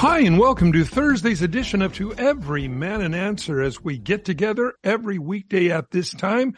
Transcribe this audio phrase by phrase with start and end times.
[0.00, 4.24] Hi, and welcome to Thursday's edition of To Every Man an Answer as we get
[4.24, 6.54] together every weekday at this time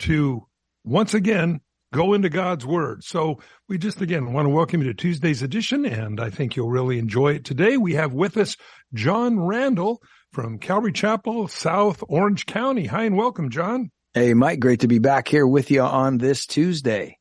[0.00, 0.46] to
[0.84, 1.62] once again
[1.94, 3.02] go into God's Word.
[3.02, 6.68] So we just again want to welcome you to Tuesday's edition, and I think you'll
[6.68, 7.78] really enjoy it today.
[7.78, 8.54] We have with us
[8.92, 10.02] John Randall
[10.34, 12.84] from Calvary Chapel, South Orange County.
[12.84, 13.92] Hi, and welcome, John.
[14.12, 17.16] Hey, Mike, great to be back here with you on this Tuesday.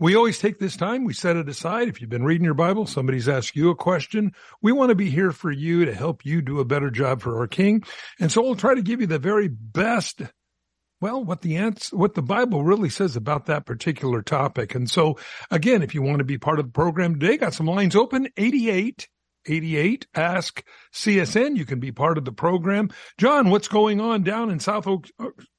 [0.00, 1.04] We always take this time.
[1.04, 1.88] We set it aside.
[1.88, 4.32] If you've been reading your Bible, somebody's asked you a question.
[4.62, 7.38] We want to be here for you to help you do a better job for
[7.38, 7.82] our King.
[8.20, 10.22] And so we'll try to give you the very best
[11.00, 14.74] well, what the answer, what the Bible really says about that particular topic.
[14.74, 15.18] And so
[15.50, 18.28] again, if you want to be part of the program today, got some lines open,
[18.36, 19.08] 88
[19.46, 21.56] 88 ask CSN.
[21.56, 22.90] You can be part of the program.
[23.16, 24.98] John, what's going on down in South uh,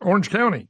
[0.01, 0.67] Orange County?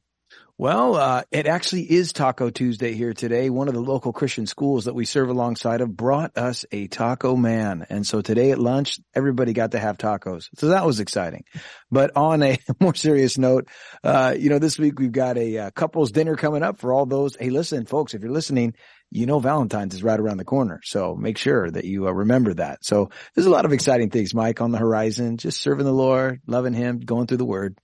[0.60, 3.48] Well, uh, it actually is Taco Tuesday here today.
[3.48, 7.34] One of the local Christian schools that we serve alongside of brought us a taco
[7.34, 7.86] man.
[7.88, 10.50] And so today at lunch, everybody got to have tacos.
[10.58, 11.44] So that was exciting.
[11.90, 13.70] But on a more serious note,
[14.04, 17.06] uh, you know, this week we've got a, uh, couples dinner coming up for all
[17.06, 17.36] those.
[17.36, 18.74] Hey, listen, folks, if you're listening,
[19.10, 20.82] you know Valentine's is right around the corner.
[20.84, 22.84] So make sure that you uh, remember that.
[22.84, 26.42] So there's a lot of exciting things, Mike, on the horizon, just serving the Lord,
[26.46, 27.78] loving him, going through the word.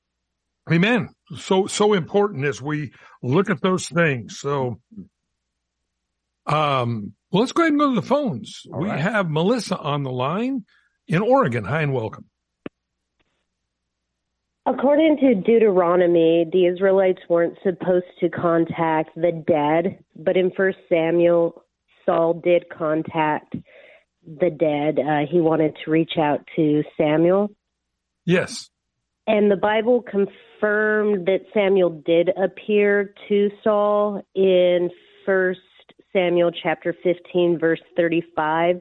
[0.71, 1.11] Amen.
[1.37, 4.39] So, so important as we look at those things.
[4.39, 4.81] So,
[6.47, 8.63] um, well, let's go ahead and go to the phones.
[8.73, 9.01] All we right.
[9.01, 10.65] have Melissa on the line
[11.07, 11.65] in Oregon.
[11.65, 12.27] Hi and welcome.
[14.67, 21.63] According to Deuteronomy, the Israelites weren't supposed to contact the dead, but in First Samuel,
[22.05, 23.55] Saul did contact
[24.27, 24.99] the dead.
[24.99, 27.51] Uh, he wanted to reach out to Samuel.
[28.25, 28.69] Yes.
[29.27, 34.91] And the Bible confirmed that Samuel did appear to Saul in
[35.25, 35.61] First
[36.13, 38.81] Samuel chapter 15, verse 35.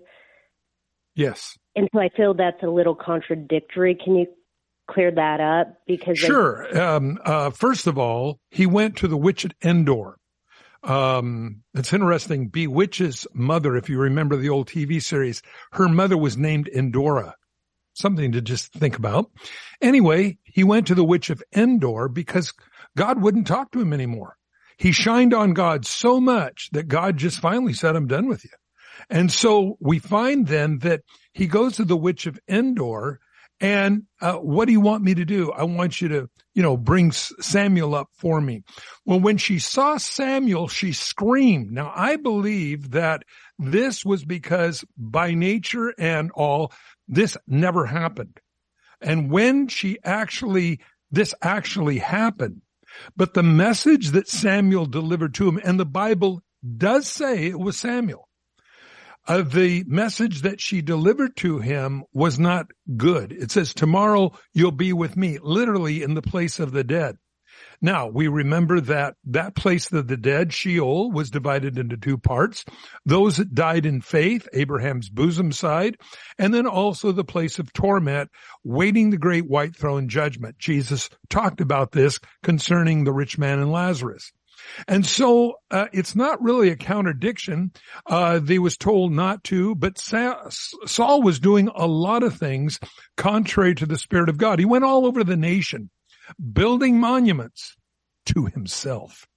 [1.15, 1.57] Yes.
[1.75, 3.95] And so I feel that's a little contradictory.
[3.95, 4.27] Can you
[4.89, 5.79] clear that up?
[5.87, 6.79] Because sure.
[6.79, 10.17] Um, uh, first of all, he went to the witch at Endor.
[10.83, 12.49] Um, it's interesting.
[12.49, 15.41] Bewitched's mother, if you remember the old TV series,
[15.71, 17.35] her mother was named Endora
[17.95, 19.31] something to just think about.
[19.81, 22.53] Anyway, he went to the witch of Endor because
[22.95, 24.37] God wouldn't talk to him anymore.
[24.77, 28.51] He shined on God so much that God just finally said, I'm done with you.
[29.09, 31.01] And so we find then that
[31.33, 33.19] he goes to the witch of Endor
[33.65, 35.51] and uh, what do you want me to do?
[35.51, 38.61] I want you to, you know, bring Samuel up for me.
[39.05, 41.71] Well, when she saw Samuel, she screamed.
[41.71, 43.23] Now I believe that
[43.57, 46.71] this was because by nature and all,
[47.07, 48.39] this never happened.
[49.01, 52.61] And when she actually, this actually happened,
[53.17, 56.43] but the message that Samuel delivered to him, and the Bible
[56.77, 58.24] does say it was Samuel,
[59.27, 63.31] uh, the message that she delivered to him was not good.
[63.31, 67.17] It says, tomorrow you'll be with me, literally in the place of the dead.
[67.81, 72.65] Now we remember that that place of the dead, Sheol, was divided into two parts.
[73.05, 75.97] Those that died in faith, Abraham's bosom side,
[76.37, 78.29] and then also the place of torment,
[78.63, 80.57] waiting the great white throne judgment.
[80.57, 84.31] Jesus talked about this concerning the rich man and Lazarus.
[84.87, 87.71] And so uh, it's not really a contradiction.
[88.05, 92.79] Uh, they was told not to, but Sa- Saul was doing a lot of things
[93.17, 94.59] contrary to the Spirit of God.
[94.59, 95.89] He went all over the nation
[96.53, 97.75] building monuments
[98.27, 99.27] to himself.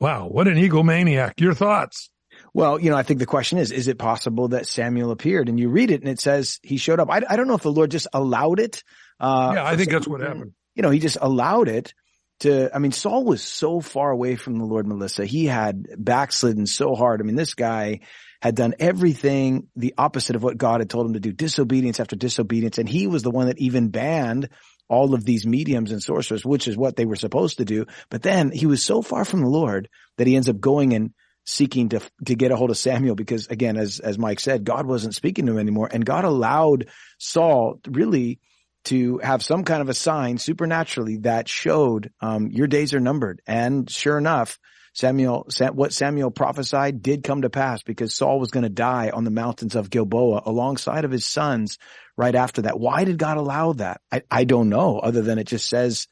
[0.00, 1.40] Wow, what an egomaniac.
[1.40, 2.10] Your thoughts?
[2.54, 5.48] Well, you know, I think the question is, is it possible that Samuel appeared?
[5.48, 7.10] And you read it and it says he showed up.
[7.10, 8.82] I, I don't know if the Lord just allowed it.
[9.20, 10.52] Uh, yeah, I think that's what happened.
[10.74, 11.94] You know, he just allowed it
[12.42, 15.24] to, I mean, Saul was so far away from the Lord, Melissa.
[15.24, 17.20] He had backslidden so hard.
[17.20, 18.00] I mean, this guy
[18.40, 22.16] had done everything the opposite of what God had told him to do, disobedience after
[22.16, 22.78] disobedience.
[22.78, 24.48] And he was the one that even banned
[24.88, 27.86] all of these mediums and sorcerers, which is what they were supposed to do.
[28.10, 29.88] But then he was so far from the Lord
[30.18, 31.12] that he ends up going and
[31.44, 34.86] seeking to to get a hold of Samuel because again, as as Mike said, God
[34.86, 36.88] wasn't speaking to him anymore, and God allowed
[37.18, 38.38] Saul really
[38.84, 43.40] to have some kind of a sign supernaturally that showed um, your days are numbered.
[43.46, 44.58] And sure enough,
[44.94, 49.24] Samuel, what Samuel prophesied did come to pass because Saul was going to die on
[49.24, 51.78] the mountains of Gilboa alongside of his sons
[52.16, 52.78] right after that.
[52.78, 54.00] Why did God allow that?
[54.10, 56.08] I, I don't know other than it just says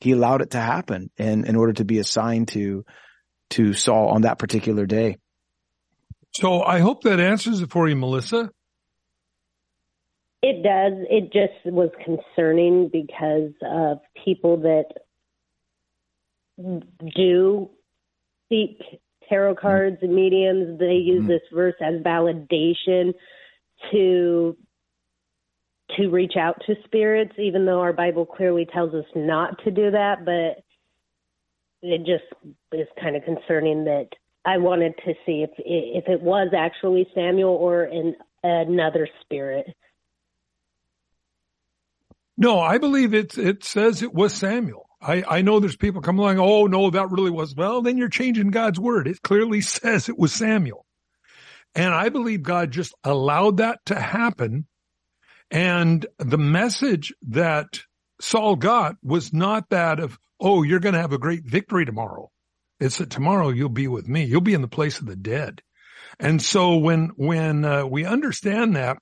[0.00, 2.84] he allowed it to happen and in order to be assigned to,
[3.50, 5.18] to Saul on that particular day.
[6.34, 8.50] So I hope that answers it for you, Melissa.
[10.42, 11.06] It does.
[11.08, 14.86] It just was concerning because of people that
[17.14, 17.70] do
[18.48, 18.78] seek
[19.28, 20.78] tarot cards and mediums.
[20.78, 21.28] They use mm-hmm.
[21.28, 23.14] this verse as validation
[23.92, 24.56] to
[25.96, 29.90] to reach out to spirits, even though our Bible clearly tells us not to do
[29.90, 30.24] that.
[30.24, 30.64] But
[31.82, 32.24] it just
[32.72, 34.08] is kind of concerning that
[34.44, 39.66] I wanted to see if if it was actually Samuel or in another spirit.
[42.36, 43.36] No, I believe it.
[43.36, 44.88] It says it was Samuel.
[45.00, 46.38] I, I know there's people come along.
[46.38, 47.54] Oh no, that really was.
[47.54, 49.08] Well, then you're changing God's word.
[49.08, 50.86] It clearly says it was Samuel,
[51.74, 54.66] and I believe God just allowed that to happen.
[55.50, 57.80] And the message that
[58.22, 62.30] Saul got was not that of, oh, you're going to have a great victory tomorrow.
[62.80, 64.24] It's that tomorrow you'll be with me.
[64.24, 65.60] You'll be in the place of the dead.
[66.18, 68.98] And so when, when, uh, we understand that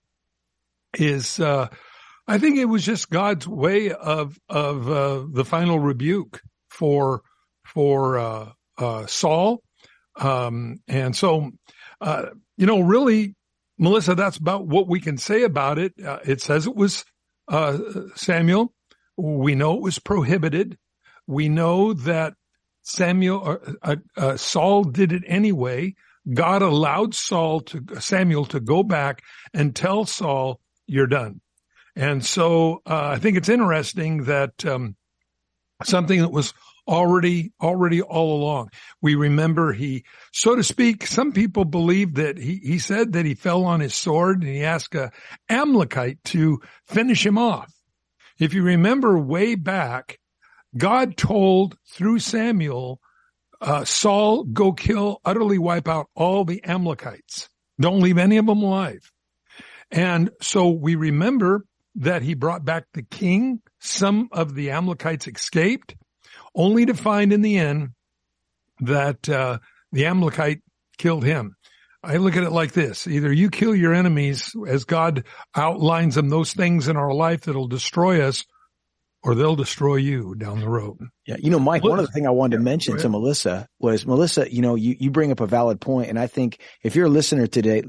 [0.94, 1.68] is, uh,
[2.30, 7.22] I think it was just God's way of of uh, the final rebuke for
[7.64, 9.64] for uh, uh, Saul,
[10.14, 11.50] um, and so
[12.00, 13.34] uh, you know, really,
[13.78, 15.92] Melissa, that's about what we can say about it.
[16.00, 17.04] Uh, it says it was
[17.48, 17.78] uh,
[18.14, 18.72] Samuel.
[19.16, 20.78] We know it was prohibited.
[21.26, 22.34] We know that
[22.82, 23.58] Samuel
[24.36, 25.96] Saul did it anyway.
[26.32, 31.40] God allowed Saul to Samuel to go back and tell Saul, "You're done."
[32.00, 34.96] And so uh, I think it's interesting that um,
[35.84, 36.54] something that was
[36.88, 38.70] already already all along.
[39.02, 43.34] We remember he, so to speak, some people believe that he, he said that he
[43.34, 45.12] fell on his sword and he asked a
[45.50, 47.70] Amalekite to finish him off.
[48.38, 50.18] If you remember way back,
[50.74, 52.98] God told through Samuel,
[53.60, 57.50] uh, Saul, go kill, utterly wipe out all the Amalekites.
[57.78, 59.12] Don't leave any of them alive.
[59.90, 63.60] And so we remember that he brought back the king.
[63.80, 65.96] Some of the Amalekites escaped,
[66.54, 67.90] only to find in the end
[68.80, 69.58] that uh,
[69.92, 70.62] the Amalekite
[70.98, 71.56] killed him.
[72.02, 73.06] I look at it like this.
[73.06, 77.68] Either you kill your enemies as God outlines them, those things in our life that'll
[77.68, 78.44] destroy us,
[79.22, 80.98] or they'll destroy you down the road.
[81.26, 81.36] Yeah.
[81.38, 84.52] You know, Mike, one of the things I wanted to mention to Melissa was Melissa,
[84.52, 87.10] you know, you, you bring up a valid point, And I think if you're a
[87.10, 87.82] listener today,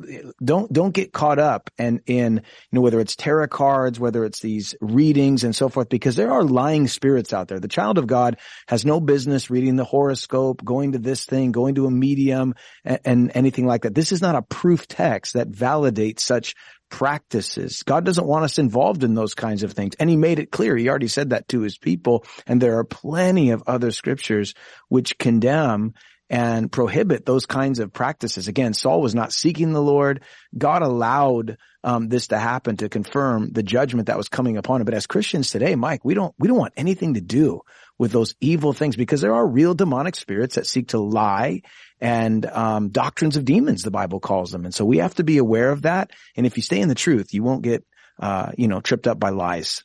[0.44, 2.42] don't, don't get caught up and in, you
[2.72, 6.44] know, whether it's tarot cards, whether it's these readings and so forth, because there are
[6.44, 7.60] lying spirits out there.
[7.60, 8.38] The child of God
[8.68, 13.00] has no business reading the horoscope, going to this thing, going to a medium and,
[13.06, 13.95] and anything like that.
[13.95, 16.56] This is not a proof text that validates such
[16.92, 17.82] practices.
[17.84, 19.96] God doesn't want us involved in those kinds of things.
[19.96, 20.78] And he made it clear.
[20.78, 22.26] He already said that to his people.
[22.46, 24.54] And there are plenty of other scriptures
[24.90, 25.96] which condemn
[26.30, 28.48] and prohibit those kinds of practices.
[28.48, 30.24] Again, Saul was not seeking the Lord.
[30.58, 34.86] God allowed um, this to happen to confirm the judgment that was coming upon him.
[34.86, 37.62] But as Christians today, Mike, we don't we don't want anything to do
[37.98, 41.62] with those evil things because there are real demonic spirits that seek to lie
[42.01, 44.65] and um, doctrines of demons, the Bible calls them.
[44.65, 46.10] And so we have to be aware of that.
[46.36, 47.86] And if you stay in the truth, you won't get,
[48.20, 49.84] uh, you know, tripped up by lies.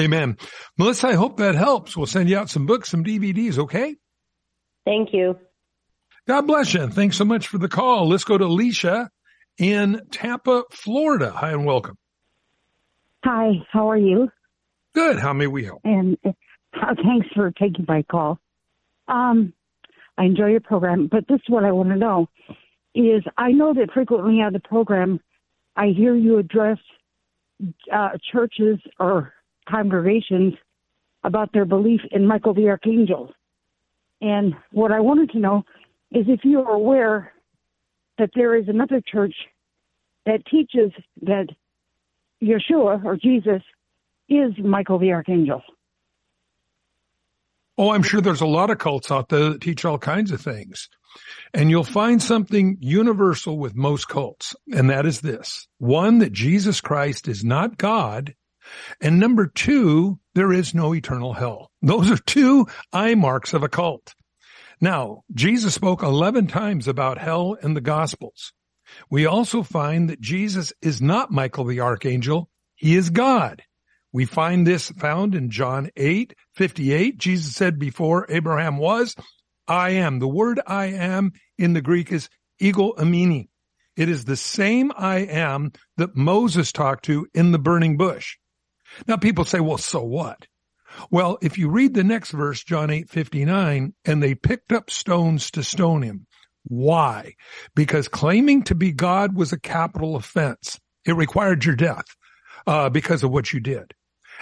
[0.00, 0.38] Amen.
[0.78, 1.96] Melissa, I hope that helps.
[1.96, 3.94] We'll send you out some books, some DVDs, okay?
[4.84, 5.38] Thank you.
[6.26, 6.88] God bless you.
[6.88, 8.08] Thanks so much for the call.
[8.08, 9.10] Let's go to Alicia
[9.58, 11.30] in Tampa, Florida.
[11.30, 11.98] Hi and welcome.
[13.22, 14.30] Hi, how are you?
[14.94, 15.18] Good.
[15.18, 15.82] How may we help?
[15.84, 16.32] And uh,
[16.74, 18.38] thanks for taking my call.
[19.06, 19.52] Um,
[20.16, 22.28] I enjoy your program, but this is what I want to know
[22.94, 25.20] is I know that frequently on the program,
[25.76, 26.78] I hear you address
[27.92, 29.32] uh, churches or
[29.68, 30.54] congregations
[31.24, 33.32] about their belief in Michael the Archangel.
[34.20, 35.64] And what I wanted to know
[36.12, 37.32] is if you are aware
[38.18, 39.34] that there is another church
[40.26, 40.92] that teaches
[41.22, 41.48] that
[42.42, 43.62] Yeshua or Jesus
[44.28, 45.62] is Michael the Archangel.
[47.76, 50.40] Oh, I'm sure there's a lot of cults out there that teach all kinds of
[50.40, 50.88] things.
[51.52, 55.66] And you'll find something universal with most cults, and that is this.
[55.78, 58.34] One, that Jesus Christ is not God.
[59.00, 61.70] And number two, there is no eternal hell.
[61.82, 64.14] Those are two eye marks of a cult.
[64.80, 68.52] Now, Jesus spoke 11 times about hell in the Gospels.
[69.10, 72.48] We also find that Jesus is not Michael the Archangel.
[72.74, 73.62] He is God.
[74.14, 77.18] We find this found in John 8, 58.
[77.18, 79.16] Jesus said before Abraham was,
[79.66, 80.20] I am.
[80.20, 82.28] The word I am in the Greek is
[82.60, 83.48] ego eimi.
[83.96, 88.36] It is the same I am that Moses talked to in the burning bush.
[89.08, 90.46] Now people say, well, so what?
[91.10, 95.50] Well, if you read the next verse, John 8, 59, and they picked up stones
[95.50, 96.28] to stone him.
[96.62, 97.34] Why?
[97.74, 100.78] Because claiming to be God was a capital offense.
[101.04, 102.06] It required your death,
[102.64, 103.92] uh, because of what you did.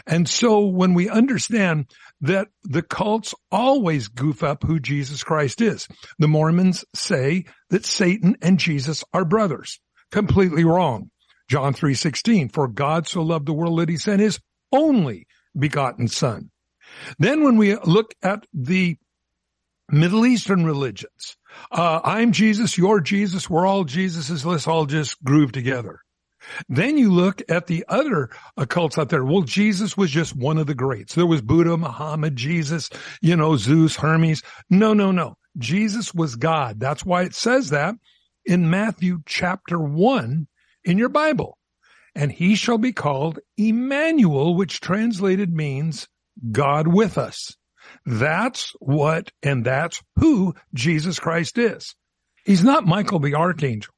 [0.06, 1.86] And so when we understand
[2.22, 8.36] that the cults always goof up who Jesus Christ is, the Mormons say that Satan
[8.42, 9.80] and Jesus are brothers.
[10.10, 11.10] Completely wrong.
[11.48, 15.26] John 3:16 for God so loved the world that he sent his only
[15.58, 16.50] begotten son.
[17.18, 18.98] Then when we look at the
[19.90, 21.36] Middle Eastern religions,
[21.70, 26.00] uh, I'm Jesus, you're Jesus, we're all Jesus's, let's all just groove together.
[26.68, 29.24] Then you look at the other occults out there.
[29.24, 31.14] Well, Jesus was just one of the greats.
[31.14, 34.42] There was Buddha, Muhammad, Jesus, you know, Zeus, Hermes.
[34.70, 35.36] No, no, no.
[35.58, 36.80] Jesus was God.
[36.80, 37.94] That's why it says that
[38.44, 40.48] in Matthew chapter one
[40.84, 41.58] in your Bible.
[42.14, 46.08] And he shall be called Emmanuel, which translated means
[46.50, 47.56] God with us.
[48.04, 51.94] That's what and that's who Jesus Christ is.
[52.44, 53.94] He's not Michael the Archangel.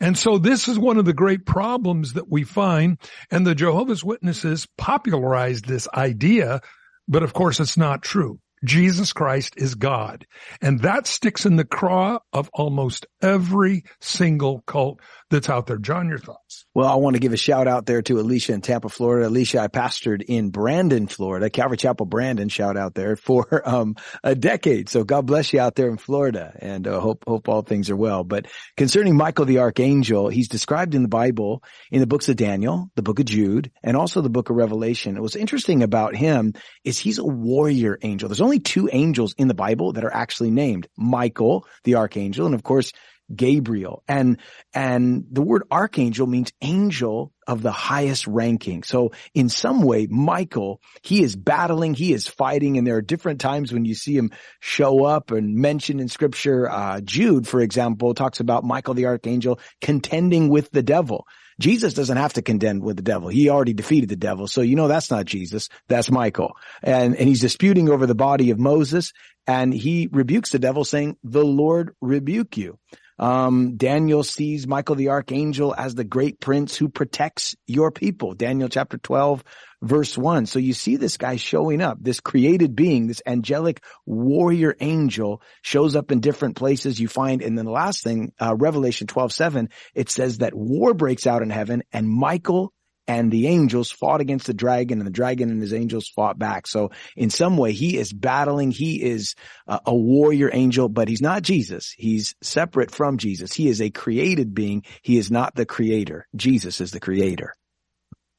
[0.00, 2.98] And so this is one of the great problems that we find.
[3.30, 6.60] And the Jehovah's Witnesses popularized this idea,
[7.08, 8.38] but of course it's not true.
[8.64, 10.26] Jesus Christ is God.
[10.62, 15.00] And that sticks in the craw of almost every single cult
[15.34, 15.76] that's out there.
[15.78, 16.64] John, your thoughts?
[16.74, 19.28] Well, I want to give a shout out there to Alicia in Tampa, Florida.
[19.28, 24.34] Alicia, I pastored in Brandon, Florida, Calvary Chapel, Brandon, shout out there for, um, a
[24.34, 24.88] decade.
[24.88, 27.96] So God bless you out there in Florida and uh, hope, hope all things are
[27.96, 28.24] well.
[28.24, 32.90] But concerning Michael the Archangel, he's described in the Bible in the books of Daniel,
[32.94, 35.20] the book of Jude, and also the book of Revelation.
[35.20, 38.28] What's interesting about him is he's a warrior angel.
[38.28, 42.54] There's only two angels in the Bible that are actually named Michael, the Archangel, and
[42.54, 42.92] of course,
[43.34, 44.02] Gabriel.
[44.08, 44.38] And,
[44.72, 48.82] and the word archangel means angel of the highest ranking.
[48.82, 53.40] So in some way, Michael, he is battling, he is fighting, and there are different
[53.40, 56.70] times when you see him show up and mentioned in scripture.
[56.70, 61.26] Uh, Jude, for example, talks about Michael the archangel contending with the devil.
[61.60, 63.28] Jesus doesn't have to contend with the devil.
[63.28, 64.48] He already defeated the devil.
[64.48, 65.68] So you know that's not Jesus.
[65.88, 66.56] That's Michael.
[66.82, 69.12] And, and he's disputing over the body of Moses
[69.46, 72.78] and he rebukes the devil saying, the Lord rebuke you.
[73.18, 78.34] Um, Daniel sees Michael the archangel as the great prince who protects your people.
[78.34, 79.44] Daniel chapter 12,
[79.82, 80.46] verse 1.
[80.46, 85.94] So you see this guy showing up, this created being, this angelic warrior angel shows
[85.94, 87.42] up in different places you find.
[87.42, 91.42] And then the last thing, uh, Revelation 12, 7, it says that war breaks out
[91.42, 92.72] in heaven and Michael
[93.06, 96.66] and the angels fought against the dragon and the dragon and his angels fought back.
[96.66, 98.70] So in some way he is battling.
[98.70, 99.34] He is
[99.66, 101.94] a warrior angel, but he's not Jesus.
[101.96, 103.52] He's separate from Jesus.
[103.52, 104.84] He is a created being.
[105.02, 106.26] He is not the creator.
[106.34, 107.54] Jesus is the creator.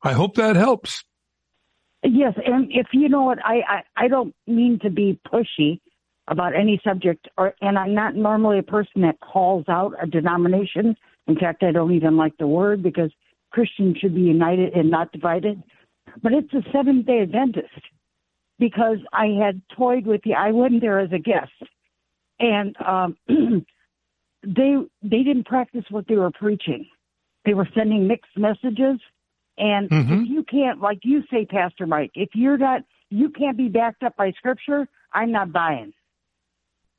[0.01, 1.03] I hope that helps.
[2.03, 2.33] Yes.
[2.43, 5.79] And if you know what, I, I, I don't mean to be pushy
[6.27, 10.95] about any subject or, and I'm not normally a person that calls out a denomination.
[11.27, 13.11] In fact, I don't even like the word because
[13.55, 15.63] Christians should be united and not divided.
[16.21, 17.69] But it's a Seventh day Adventist
[18.59, 21.53] because I had toyed with the, I went there as a guest
[22.37, 23.15] and, um,
[24.43, 26.85] they, they didn't practice what they were preaching.
[27.45, 28.99] They were sending mixed messages.
[29.57, 30.13] And mm-hmm.
[30.23, 34.03] if you can't, like you say, Pastor Mike, if you're not, you can't be backed
[34.03, 35.93] up by scripture, I'm not buying.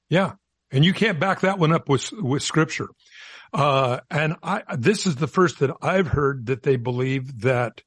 [0.08, 0.32] Yeah.
[0.70, 2.88] And you can't back that one up with, with scripture.
[3.52, 7.82] Uh, and I, this is the first that I've heard that they believe that,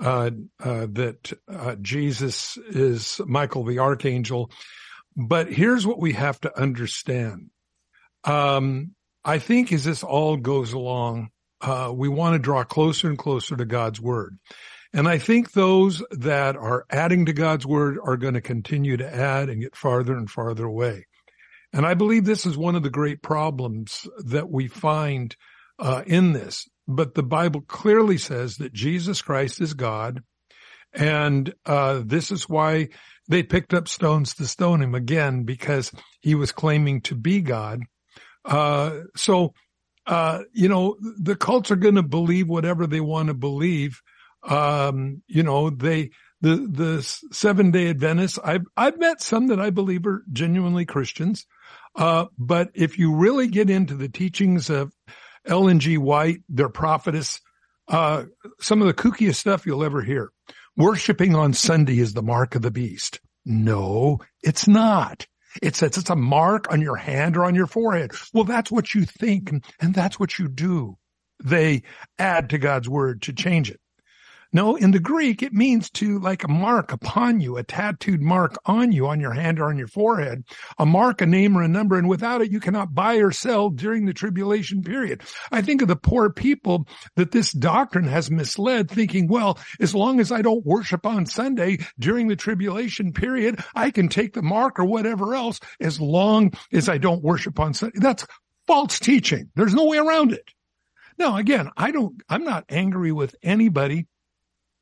[0.00, 4.50] uh, uh, that, uh, Jesus is Michael the Archangel.
[5.14, 7.50] But here's what we have to understand.
[8.24, 13.18] Um, I think as this all goes along, uh, we want to draw closer and
[13.18, 14.38] closer to God's word.
[14.92, 19.14] And I think those that are adding to God's word are going to continue to
[19.14, 21.06] add and get farther and farther away.
[21.72, 25.34] And I believe this is one of the great problems that we find
[25.78, 26.68] uh, in this.
[26.86, 30.22] But the Bible clearly says that Jesus Christ is God.
[30.92, 32.88] And uh, this is why
[33.28, 37.80] they picked up stones to stone him again, because he was claiming to be God.
[38.44, 39.54] Uh, so,
[40.06, 44.02] uh, you know, the cults are going to believe whatever they want to believe.
[44.42, 46.10] Um, you know, they,
[46.40, 51.46] the, the seven day Adventists, I've, I've met some that I believe are genuinely Christians.
[51.94, 54.92] Uh, but if you really get into the teachings of
[55.46, 55.98] Ellen G.
[55.98, 57.40] White, their prophetess,
[57.88, 58.24] uh,
[58.60, 60.30] some of the kookiest stuff you'll ever hear.
[60.76, 63.20] Worshipping on Sunday is the mark of the beast.
[63.44, 65.26] No, it's not.
[65.60, 68.12] It says it's a mark on your hand or on your forehead.
[68.32, 70.96] Well, that's what you think and that's what you do.
[71.44, 71.82] They
[72.18, 73.80] add to God's word to change it.
[74.54, 78.58] No, in the Greek, it means to like a mark upon you, a tattooed mark
[78.66, 80.44] on you, on your hand or on your forehead,
[80.78, 81.96] a mark, a name or a number.
[81.96, 85.22] And without it, you cannot buy or sell during the tribulation period.
[85.50, 90.20] I think of the poor people that this doctrine has misled thinking, well, as long
[90.20, 94.78] as I don't worship on Sunday during the tribulation period, I can take the mark
[94.78, 98.00] or whatever else as long as I don't worship on Sunday.
[98.00, 98.26] That's
[98.66, 99.50] false teaching.
[99.54, 100.44] There's no way around it.
[101.18, 104.08] Now, again, I don't, I'm not angry with anybody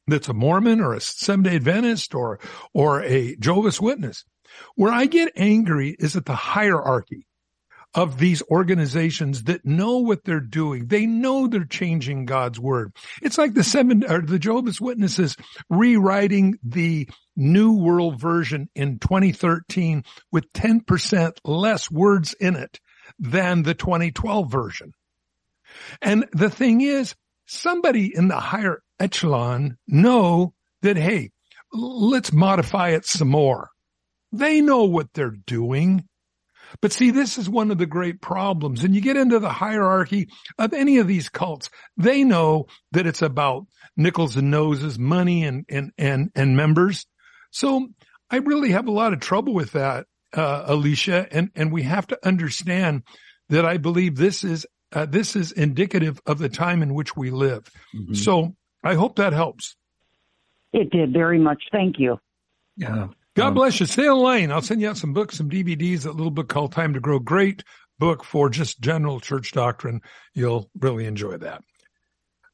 [0.06, 2.40] that's a Mormon or a Seventh day Adventist or,
[2.72, 4.24] or a Jehovah's Witness.
[4.74, 7.26] Where I get angry is at the hierarchy
[7.94, 10.86] of these organizations that know what they're doing.
[10.86, 12.92] They know they're changing God's word.
[13.20, 15.36] It's like the seven or the Jehovah's Witnesses
[15.68, 22.78] rewriting the New World Version in 2013 with 10% less words in it
[23.18, 24.92] than the 2012 version.
[26.00, 27.14] And the thing is,
[27.46, 31.30] somebody in the higher echelon know that, hey,
[31.72, 33.70] let's modify it some more.
[34.32, 36.04] They know what they're doing.
[36.80, 38.84] But see, this is one of the great problems.
[38.84, 41.68] And you get into the hierarchy of any of these cults.
[41.96, 43.66] They know that it's about
[43.96, 47.06] nickels and noses, money and, and, and, and members.
[47.50, 47.88] So
[48.30, 51.26] I really have a lot of trouble with that, uh, Alicia.
[51.32, 53.02] And, and we have to understand
[53.48, 57.30] that I believe this is, uh, this is indicative of the time in which we
[57.30, 57.68] live.
[57.96, 58.14] Mm-hmm.
[58.14, 59.76] So I hope that helps.
[60.72, 61.62] It did very much.
[61.72, 62.18] Thank you.
[62.76, 63.08] Yeah.
[63.34, 63.86] God um, bless you.
[63.86, 64.50] Stay in line.
[64.50, 67.18] I'll send you out some books, some DVDs, a little book called Time to Grow.
[67.18, 67.62] Great
[67.98, 70.00] book for just general church doctrine.
[70.34, 71.62] You'll really enjoy that.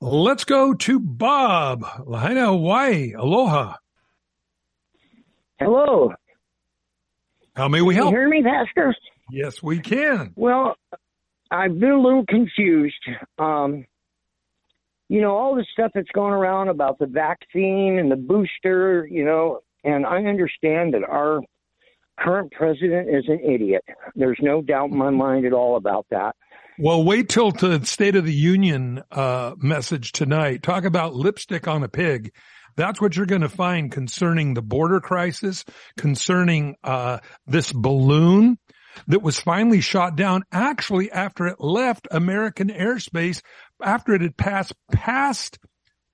[0.01, 3.15] Let's go to Bob, Lahaina, Hawaii.
[3.15, 3.77] Aloha.
[5.59, 6.13] Hello.
[7.55, 8.09] How may we help?
[8.09, 8.95] Can you hear me, Pastor?
[9.31, 10.33] Yes, we can.
[10.37, 10.77] Well,
[11.51, 13.09] I've been a little confused.
[13.39, 13.87] Um,
[15.09, 19.25] you know, all the stuff that's going around about the vaccine and the booster, you
[19.25, 21.41] know, and I understand that our
[22.19, 23.85] current president is an idiot.
[24.15, 26.35] There's no doubt in my mind at all about that.
[26.79, 30.63] Well, wait till the State of the Union uh, message tonight.
[30.63, 32.33] Talk about lipstick on a pig.
[32.77, 35.65] That's what you're going to find concerning the border crisis,
[35.97, 38.59] concerning uh, this balloon
[39.07, 43.43] that was finally shot down actually after it left American airspace
[43.83, 45.59] after it had passed past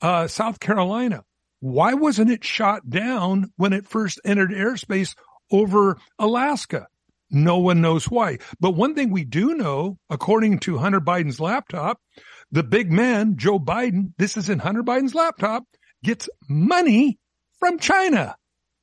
[0.00, 1.24] uh, South Carolina.
[1.60, 5.14] Why wasn't it shot down when it first entered airspace
[5.50, 6.88] over Alaska?
[7.30, 8.38] No one knows why.
[8.60, 11.98] But one thing we do know, according to Hunter Biden's laptop,
[12.50, 15.64] the big man, Joe Biden, this is in Hunter Biden's laptop,
[16.04, 17.18] gets money
[17.58, 18.36] from China.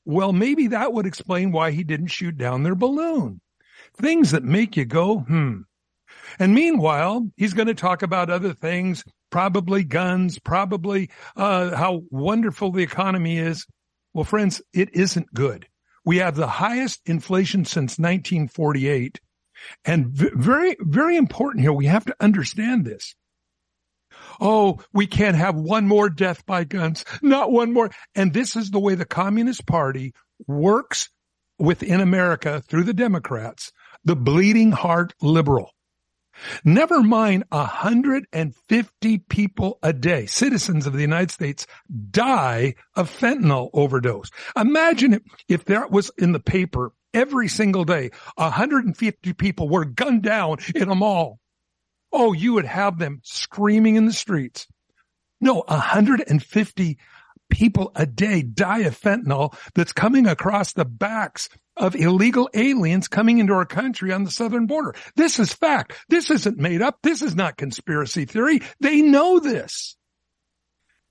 [0.05, 3.41] Well, maybe that would explain why he didn't shoot down their balloon.
[3.99, 5.62] Things that make you go, hmm.
[6.38, 12.71] And meanwhile, he's going to talk about other things, probably guns, probably uh, how wonderful
[12.71, 13.65] the economy is.
[14.13, 15.67] Well, friends, it isn't good.
[16.05, 19.19] We have the highest inflation since 1948.
[19.83, 21.73] And very, very important here.
[21.73, 23.15] We have to understand this.
[24.39, 27.89] Oh, we can't have one more death by guns, not one more.
[28.15, 30.13] And this is the way the Communist Party
[30.47, 31.09] works
[31.57, 33.71] within America through the Democrats,
[34.03, 35.71] the bleeding heart liberal.
[36.63, 41.67] Never mind 150 people a day, citizens of the United States
[42.12, 44.31] die of fentanyl overdose.
[44.55, 50.57] Imagine if, that was in the paper every single day, 150 people were gunned down
[50.73, 51.39] in a mall.
[52.12, 54.67] Oh, you would have them screaming in the streets.
[55.41, 56.97] No, 150
[57.49, 63.39] people a day die of fentanyl that's coming across the backs of illegal aliens coming
[63.39, 64.93] into our country on the southern border.
[65.15, 65.93] This is fact.
[66.09, 66.99] This isn't made up.
[67.01, 68.62] This is not conspiracy theory.
[68.79, 69.95] They know this.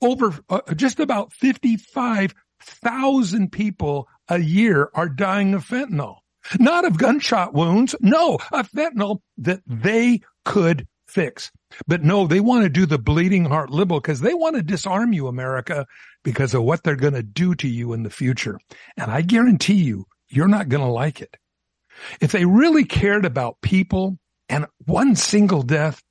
[0.00, 6.18] Over uh, just about 55,000 people a year are dying of fentanyl.
[6.58, 7.96] Not of gunshot wounds.
[8.00, 11.50] No, of fentanyl that they could fix.
[11.86, 15.12] But no, they want to do the bleeding heart liberal because they want to disarm
[15.12, 15.86] you, America,
[16.24, 18.58] because of what they're going to do to you in the future.
[18.96, 21.36] And I guarantee you, you're not going to like it.
[22.20, 26.02] If they really cared about people and one single death,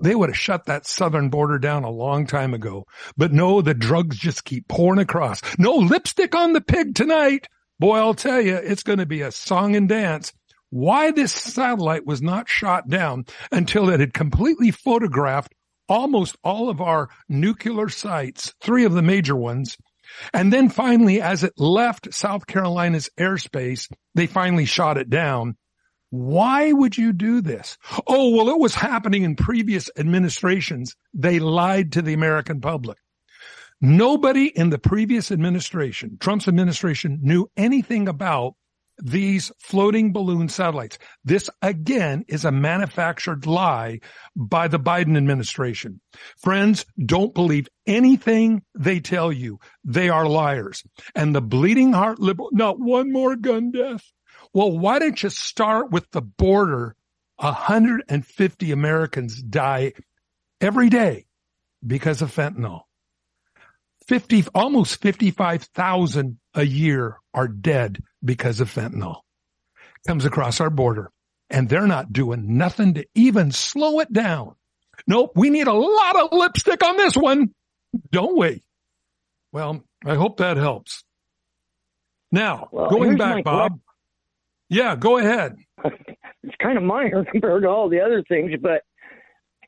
[0.00, 2.84] they would have shut that southern border down a long time ago.
[3.16, 5.40] But no, the drugs just keep pouring across.
[5.58, 7.48] No lipstick on the pig tonight.
[7.78, 10.32] Boy, I'll tell you, it's going to be a song and dance.
[10.70, 15.54] Why this satellite was not shot down until it had completely photographed
[15.88, 19.76] almost all of our nuclear sites, three of the major ones,
[20.32, 25.56] and then finally, as it left South Carolina's airspace, they finally shot it down.
[26.10, 27.76] Why would you do this?
[28.06, 30.94] Oh, well, it was happening in previous administrations.
[31.12, 32.98] They lied to the American public.
[33.80, 38.54] Nobody in the previous administration, Trump's administration, knew anything about
[38.98, 40.98] these floating balloon satellites.
[41.24, 44.00] This again is a manufactured lie
[44.34, 46.00] by the Biden administration.
[46.38, 49.58] Friends, don't believe anything they tell you.
[49.84, 50.82] They are liars.
[51.14, 54.04] And the bleeding heart liberal, not one more gun death.
[54.52, 56.96] Well, why don't you start with the border?
[57.36, 59.92] 150 Americans die
[60.60, 61.26] every day
[61.86, 62.82] because of fentanyl.
[64.06, 69.20] 50, almost 55,000 a year are dead because of fentanyl.
[70.06, 71.10] Comes across our border
[71.50, 74.54] and they're not doing nothing to even slow it down.
[75.06, 75.32] Nope.
[75.36, 77.54] We need a lot of lipstick on this one.
[78.10, 78.62] Don't we?
[79.52, 81.04] Well, I hope that helps.
[82.32, 83.70] Now, well, going back, Bob.
[83.70, 83.80] Question.
[84.68, 85.56] Yeah, go ahead.
[85.84, 88.82] it's kind of minor compared to all the other things, but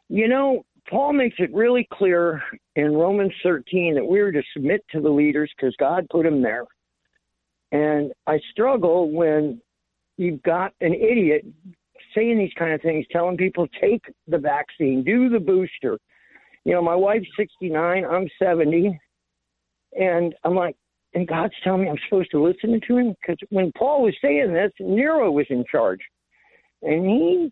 [0.09, 2.43] you know, Paul makes it really clear
[2.75, 6.65] in Romans 13 that we're to submit to the leaders because God put them there.
[7.73, 9.61] And I struggle when
[10.17, 11.45] you've got an idiot
[12.15, 15.99] saying these kind of things, telling people take the vaccine, do the booster.
[16.65, 18.99] You know, my wife's 69, I'm 70,
[19.99, 20.77] and I'm like,
[21.15, 24.53] and God's telling me I'm supposed to listen to him because when Paul was saying
[24.53, 26.01] this, Nero was in charge,
[26.83, 27.51] and he,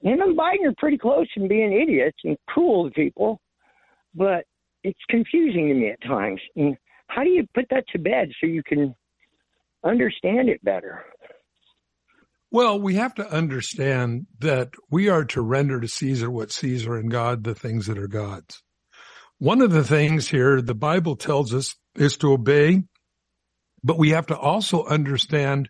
[0.00, 3.40] him and Biden are pretty close in being idiots and cruel to people,
[4.14, 4.44] but
[4.84, 6.40] it's confusing to me at times.
[6.56, 6.76] And
[7.08, 8.94] how do you put that to bed so you can
[9.84, 11.04] understand it better.
[12.50, 17.10] Well, we have to understand that we are to render to Caesar what Caesar and
[17.10, 18.62] God the things that are God's.
[19.38, 22.84] One of the things here the Bible tells us is to obey,
[23.84, 25.68] but we have to also understand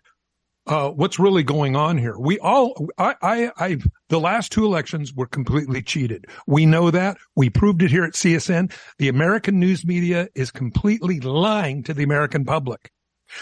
[0.65, 2.17] uh, what's really going on here.
[2.17, 3.77] We all, I, I, I,
[4.09, 6.25] the last two elections were completely cheated.
[6.47, 7.17] We know that.
[7.35, 8.73] We proved it here at CSN.
[8.99, 12.91] The American news media is completely lying to the American public.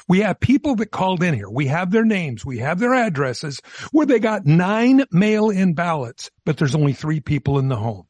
[0.08, 1.50] We have people that called in here.
[1.50, 2.46] We have their names.
[2.46, 3.60] We have their addresses
[3.92, 8.08] where they got nine mail-in ballots, but there's only three people in the home.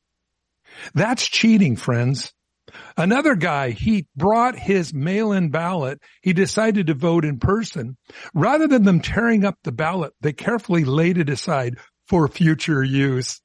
[0.93, 2.33] That's cheating, friends.
[2.97, 6.01] Another guy, he brought his mail-in ballot.
[6.21, 7.97] He decided to vote in person.
[8.33, 13.41] Rather than them tearing up the ballot, they carefully laid it aside for future use.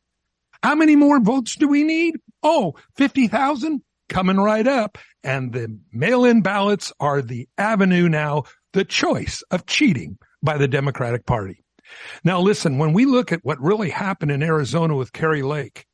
[0.62, 2.16] How many more votes do we need?
[2.42, 3.83] Oh, 50,000?
[4.12, 4.98] Coming right up.
[5.25, 11.25] And the mail-in ballots are the avenue now, the choice of cheating by the Democratic
[11.27, 11.64] Party.
[12.25, 15.87] Now listen, when we look at what really happened in Arizona with Kari Lake,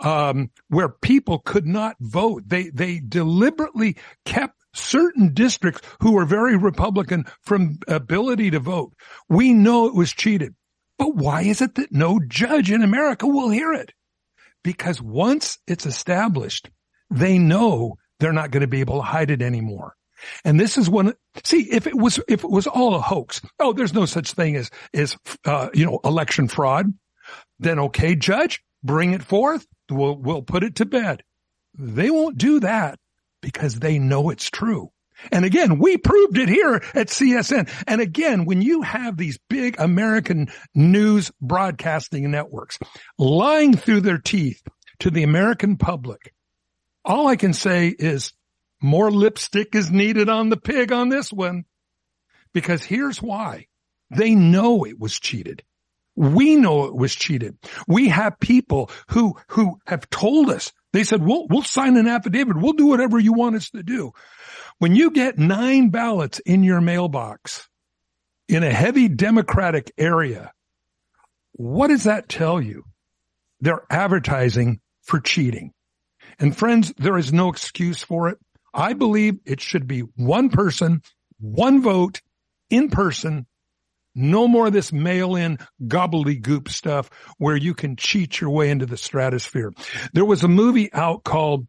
[0.00, 6.56] um, where people could not vote, they, they deliberately kept certain districts who were very
[6.56, 8.92] Republican from ability to vote.
[9.28, 10.54] We know it was cheated.
[10.98, 13.92] But why is it that no judge in America will hear it?
[14.62, 16.70] Because once it's established
[17.10, 19.94] they know they're not going to be able to hide it anymore.
[20.44, 21.14] And this is one,
[21.44, 24.56] see, if it was, if it was all a hoax, oh, there's no such thing
[24.56, 26.92] as, as, uh, you know, election fraud,
[27.58, 29.66] then okay, judge, bring it forth.
[29.90, 31.22] We'll, we'll put it to bed.
[31.78, 32.98] They won't do that
[33.42, 34.90] because they know it's true.
[35.32, 37.70] And again, we proved it here at CSN.
[37.86, 42.78] And again, when you have these big American news broadcasting networks
[43.18, 44.62] lying through their teeth
[45.00, 46.34] to the American public,
[47.06, 48.32] all I can say is
[48.82, 51.64] more lipstick is needed on the pig on this one.
[52.52, 53.66] Because here's why.
[54.10, 55.62] They know it was cheated.
[56.14, 57.58] We know it was cheated.
[57.86, 62.56] We have people who, who have told us, they said, we'll, we'll sign an affidavit.
[62.56, 64.12] We'll do whatever you want us to do.
[64.78, 67.68] When you get nine ballots in your mailbox
[68.48, 70.52] in a heavy Democratic area,
[71.52, 72.84] what does that tell you?
[73.60, 75.72] They're advertising for cheating.
[76.38, 78.38] And friends, there is no excuse for it.
[78.74, 81.02] I believe it should be one person,
[81.38, 82.20] one vote
[82.70, 83.46] in person.
[84.14, 88.86] No more of this mail in gobbledygook stuff where you can cheat your way into
[88.86, 89.72] the stratosphere.
[90.14, 91.66] There was a movie out called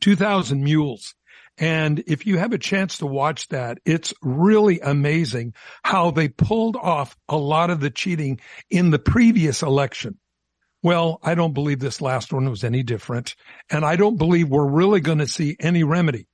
[0.00, 1.14] 2000 Mules.
[1.58, 6.76] And if you have a chance to watch that, it's really amazing how they pulled
[6.76, 8.40] off a lot of the cheating
[8.70, 10.18] in the previous election.
[10.82, 13.36] Well, I don't believe this last one was any different.
[13.70, 16.26] And I don't believe we're really going to see any remedy.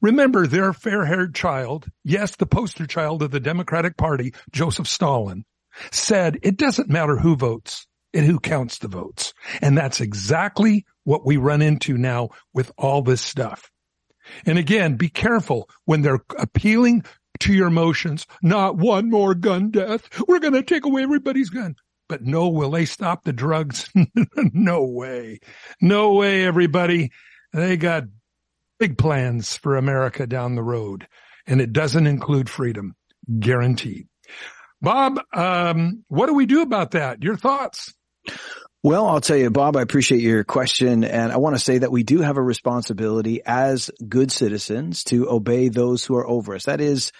[0.00, 5.44] Remember their fair haired child, yes, the poster child of the Democratic Party, Joseph Stalin,
[5.90, 9.34] said it doesn't matter who votes, it who counts the votes.
[9.60, 13.70] And that's exactly what we run into now with all this stuff.
[14.46, 17.04] And again, be careful when they're appealing
[17.40, 18.26] to your emotions.
[18.42, 20.08] Not one more gun death.
[20.28, 21.74] We're going to take away everybody's gun.
[22.12, 23.90] But no, will they stop the drugs?
[24.36, 25.40] no way.
[25.80, 27.10] No way, everybody.
[27.54, 28.04] They got
[28.78, 31.08] big plans for America down the road,
[31.46, 32.96] and it doesn't include freedom,
[33.38, 34.08] guaranteed.
[34.82, 37.22] Bob, um, what do we do about that?
[37.22, 37.94] Your thoughts?
[38.82, 41.04] Well, I'll tell you, Bob, I appreciate your question.
[41.04, 45.30] And I want to say that we do have a responsibility as good citizens to
[45.30, 46.66] obey those who are over us.
[46.66, 47.10] That is,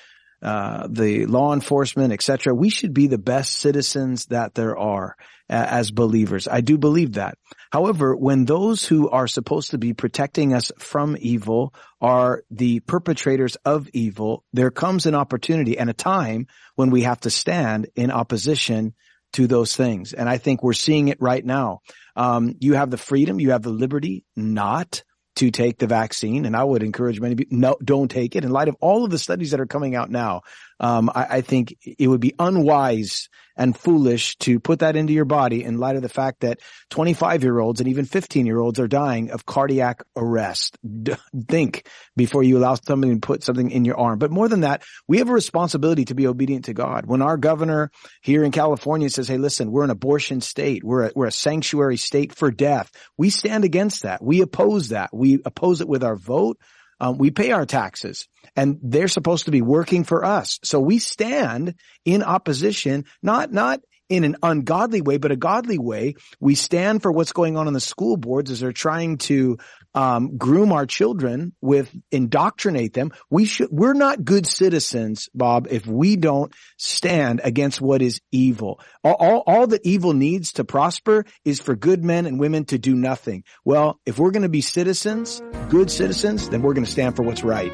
[0.42, 2.54] uh, the law enforcement, etc.
[2.54, 5.16] We should be the best citizens that there are
[5.48, 6.48] as believers.
[6.48, 7.36] I do believe that.
[7.70, 13.56] However, when those who are supposed to be protecting us from evil are the perpetrators
[13.64, 18.10] of evil, there comes an opportunity and a time when we have to stand in
[18.10, 18.94] opposition
[19.34, 20.12] to those things.
[20.12, 21.80] And I think we're seeing it right now.
[22.16, 25.04] Um, you have the freedom, you have the liberty not
[25.36, 26.44] to take the vaccine.
[26.44, 28.44] And I would encourage many people, no, don't take it.
[28.44, 30.42] In light of all of the studies that are coming out now,
[30.80, 33.28] um, I, I, think it would be unwise
[33.62, 36.58] and foolish to put that into your body in light of the fact that
[36.90, 40.76] 25 year olds and even 15 year olds are dying of cardiac arrest.
[41.02, 41.14] D-
[41.46, 44.18] think before you allow somebody to put something in your arm.
[44.18, 47.06] But more than that, we have a responsibility to be obedient to God.
[47.06, 50.82] When our governor here in California says, Hey, listen, we're an abortion state.
[50.82, 52.90] We're a, we're a sanctuary state for death.
[53.16, 54.24] We stand against that.
[54.24, 55.10] We oppose that.
[55.14, 56.58] We oppose it with our vote.
[57.02, 60.60] Um, we pay our taxes and they're supposed to be working for us.
[60.62, 66.14] So we stand in opposition, not, not in an ungodly way, but a godly way.
[66.40, 69.58] We stand for what's going on in the school boards as they're trying to
[69.94, 73.12] um, groom our children with indoctrinate them.
[73.30, 78.80] We should, we're not good citizens, Bob, if we don't stand against what is evil.
[79.04, 82.78] All, all, all that evil needs to prosper is for good men and women to
[82.78, 83.44] do nothing.
[83.64, 87.22] Well, if we're going to be citizens, good citizens, then we're going to stand for
[87.22, 87.72] what's right.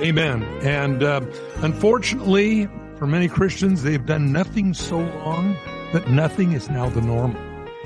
[0.00, 0.42] Amen.
[0.62, 1.20] And uh,
[1.58, 2.68] unfortunately,
[3.04, 5.54] for many Christians, they've done nothing so long
[5.92, 7.36] that nothing is now the normal.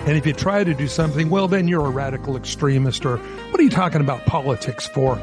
[0.07, 3.59] And if you try to do something, well, then you're a radical extremist or what
[3.59, 5.19] are you talking about politics for?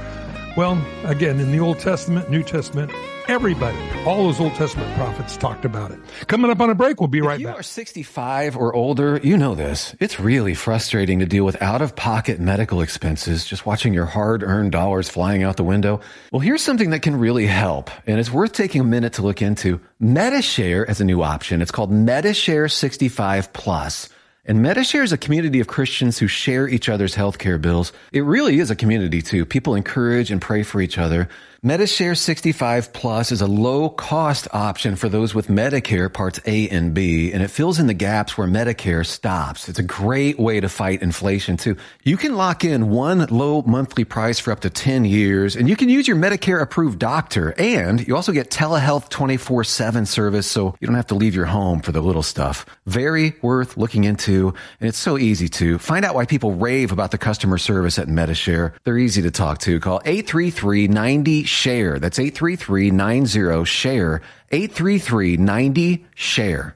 [0.56, 2.90] Well, again, in the Old Testament, New Testament,
[3.28, 6.00] everybody, all those Old Testament prophets talked about it.
[6.28, 7.60] Coming up on a break, we'll be right if you back.
[7.60, 9.94] are 65 or older, you know this.
[10.00, 14.44] It's really frustrating to deal with out of pocket medical expenses, just watching your hard
[14.44, 16.00] earned dollars flying out the window.
[16.32, 19.42] Well, here's something that can really help, and it's worth taking a minute to look
[19.42, 19.82] into.
[20.00, 21.62] Medi-Share as a new option.
[21.62, 24.08] It's called Medi-Share 65 Plus.
[24.48, 27.92] And Medi-Share is a community of Christians who share each other's healthcare bills.
[28.12, 29.44] It really is a community too.
[29.44, 31.28] People encourage and pray for each other.
[31.66, 36.94] Medi-Share 65 Plus is a low cost option for those with Medicare parts A and
[36.94, 39.68] B, and it fills in the gaps where Medicare stops.
[39.68, 41.76] It's a great way to fight inflation too.
[42.04, 45.76] You can lock in one low monthly price for up to 10 years, and you
[45.76, 50.86] can use your Medicare approved doctor, and you also get telehealth 24-7 service, so you
[50.86, 52.68] don't have to leave your home for the little stuff.
[52.86, 54.50] Very worth looking into,
[54.80, 55.80] and it's so easy to.
[55.80, 58.76] Find out why people rave about the customer service at Medi-Share.
[58.84, 59.80] They're easy to talk to.
[59.80, 62.00] Call 833 90 share.
[62.00, 64.22] That's 833-90 share.
[64.52, 66.76] 833-90 share.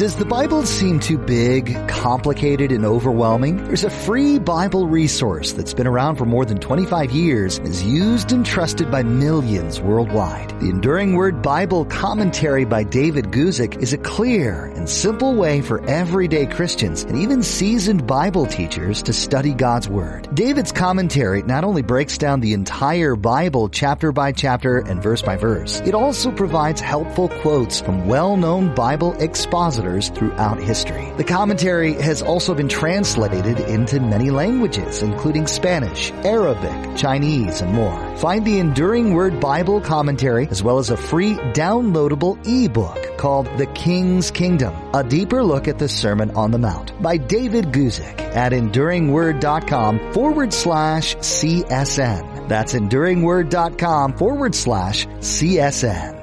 [0.00, 3.62] Does the Bible seem too big, complicated, and overwhelming?
[3.64, 7.84] There's a free Bible resource that's been around for more than 25 years and is
[7.84, 10.58] used and trusted by millions worldwide.
[10.58, 15.84] The Enduring Word Bible Commentary by David Guzik is a clear and simple way for
[15.84, 20.34] everyday Christians and even seasoned Bible teachers to study God's Word.
[20.34, 25.36] David's commentary not only breaks down the entire Bible chapter by chapter and verse by
[25.36, 31.12] verse, it also provides helpful quotes from well-known Bible expositors throughout history.
[31.16, 38.16] The commentary has also been translated into many languages, including Spanish, Arabic, Chinese, and more.
[38.16, 43.66] Find the Enduring Word Bible commentary as well as a free downloadable ebook called The
[43.66, 48.52] King's Kingdom, a deeper look at the Sermon on the Mount by David Guzik at
[48.52, 52.48] enduringword.com forward slash CSN.
[52.48, 56.19] That's enduringword.com forward slash CSN.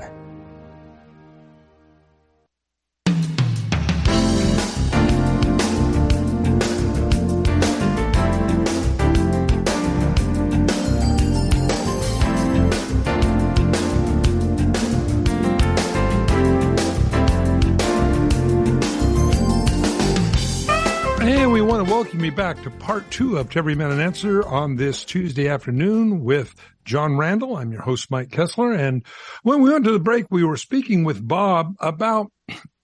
[22.27, 26.53] You back to part two of Every Man an Answer on this Tuesday afternoon with
[26.83, 27.55] John Randall.
[27.55, 28.73] I'm your host, Mike Kessler.
[28.73, 29.05] And
[29.43, 32.29] when we went to the break, we were speaking with Bob about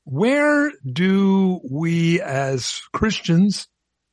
[0.06, 3.68] where do we as Christians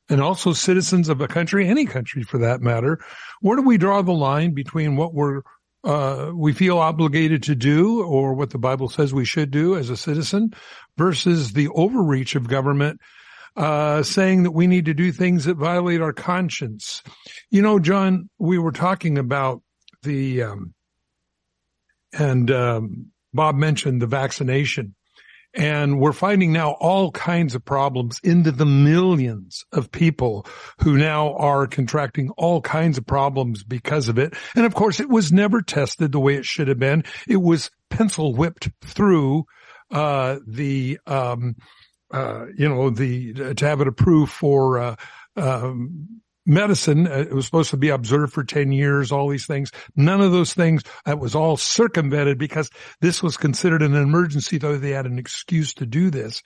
[0.08, 2.98] and also citizens of a country, any country for that matter,
[3.40, 5.42] where do we draw the line between what we're
[5.84, 9.90] uh, we feel obligated to do or what the Bible says we should do as
[9.90, 10.52] a citizen
[10.98, 13.00] versus the overreach of government
[13.56, 17.02] uh, saying that we need to do things that violate our conscience.
[17.50, 19.62] You know, John, we were talking about
[20.02, 20.74] the, um,
[22.12, 24.94] and um, Bob mentioned the vaccination.
[25.52, 30.46] And we're finding now all kinds of problems into the millions of people
[30.82, 34.34] who now are contracting all kinds of problems because of it.
[34.54, 37.02] And of course, it was never tested the way it should have been.
[37.26, 39.46] It was pencil whipped through,
[39.90, 41.56] uh, the, um,
[42.10, 44.96] uh, you know, the, to have it approved for, uh,
[45.36, 47.06] um, medicine.
[47.06, 49.70] Uh, it was supposed to be observed for 10 years, all these things.
[49.96, 50.82] None of those things.
[51.04, 52.70] That was all circumvented because
[53.00, 56.42] this was considered an emergency, though they had an excuse to do this.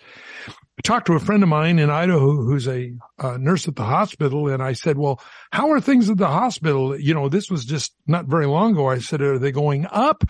[0.49, 3.85] I talked to a friend of mine in Idaho who's a, a nurse at the
[3.85, 6.99] hospital and I said, well, how are things at the hospital?
[6.99, 8.89] You know, this was just not very long ago.
[8.89, 10.25] I said, are they going up?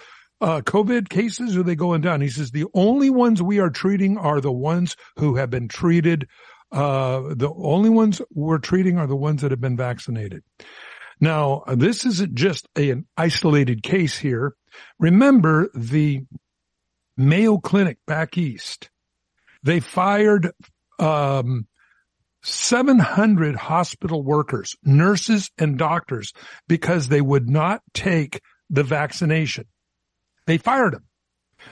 [0.44, 2.20] Uh, COVID cases are they going down?
[2.20, 6.28] He says the only ones we are treating are the ones who have been treated
[6.74, 10.42] uh, the only ones we're treating are the ones that have been vaccinated.
[11.20, 14.54] Now, this isn't just a, an isolated case here.
[14.98, 16.22] Remember the
[17.16, 18.90] Mayo Clinic back east.
[19.62, 20.50] They fired,
[20.98, 21.68] um,
[22.42, 26.32] 700 hospital workers, nurses and doctors
[26.68, 29.64] because they would not take the vaccination.
[30.46, 31.04] They fired him.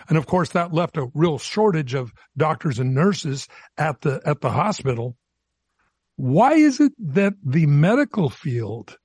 [0.08, 4.40] And of course, that left a real shortage of doctors and nurses at the, at
[4.40, 5.16] the hospital.
[6.16, 8.96] Why is it that the medical field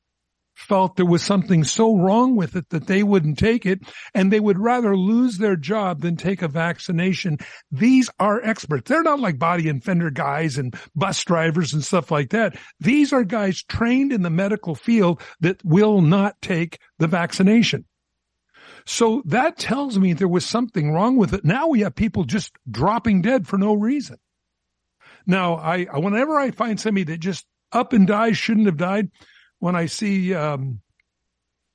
[0.57, 3.79] felt there was something so wrong with it that they wouldn't take it
[4.15, 7.37] and they would rather lose their job than take a vaccination.
[7.71, 8.89] These are experts.
[8.89, 12.57] They're not like body and fender guys and bus drivers and stuff like that.
[12.79, 17.85] These are guys trained in the medical field that will not take the vaccination.
[18.87, 21.43] So that tells me there was something wrong with it.
[21.43, 24.17] Now we have people just dropping dead for no reason.
[25.25, 29.11] Now, I, whenever I find somebody that just up and dies, shouldn't have died,
[29.59, 30.79] when I see, um,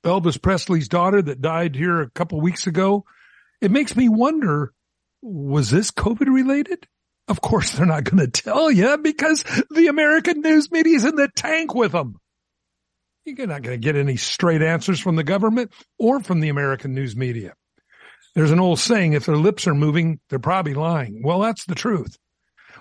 [0.05, 3.05] Elvis Presley's daughter that died here a couple weeks ago,
[3.61, 4.73] it makes me wonder,
[5.21, 6.89] was this COVID related?
[7.29, 11.17] Of course, they're not going to tell you because the American news media is in
[11.17, 12.17] the tank with them.
[13.25, 16.95] You're not going to get any straight answers from the government or from the American
[16.95, 17.55] news media.
[18.35, 21.23] There's an old saying, if their lips are moving, they're probably lying.
[21.23, 22.19] Well, that's the truth.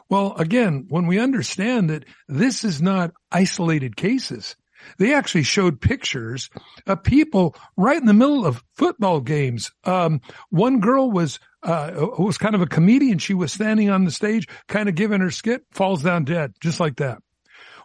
[0.10, 4.56] Well, again, when we understand that this is not isolated cases,
[4.98, 6.50] they actually showed pictures
[6.88, 9.72] of people right in the middle of football games.
[9.84, 13.20] Um, one girl was, uh, was kind of a comedian.
[13.20, 16.80] She was standing on the stage, kind of giving her skit, falls down dead, just
[16.80, 17.20] like that.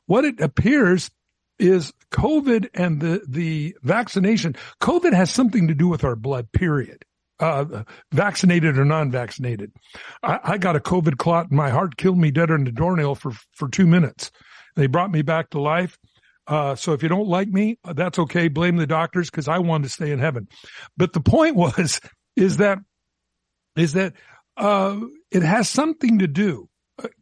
[0.06, 1.10] What it appears
[1.58, 4.56] is COVID and the, the vaccination.
[4.80, 7.04] COVID has something to do with our blood, period.
[7.38, 9.70] Uh, vaccinated or non-vaccinated.
[10.22, 13.14] I, I, got a COVID clot and my heart, killed me deader than the doornail
[13.14, 14.30] for, for two minutes.
[14.74, 15.98] They brought me back to life.
[16.46, 18.48] Uh, so if you don't like me, that's okay.
[18.48, 20.48] Blame the doctors because I wanted to stay in heaven.
[20.96, 22.00] But the point was,
[22.36, 22.78] is that,
[23.76, 24.14] is that,
[24.56, 24.98] uh,
[25.30, 26.70] it has something to do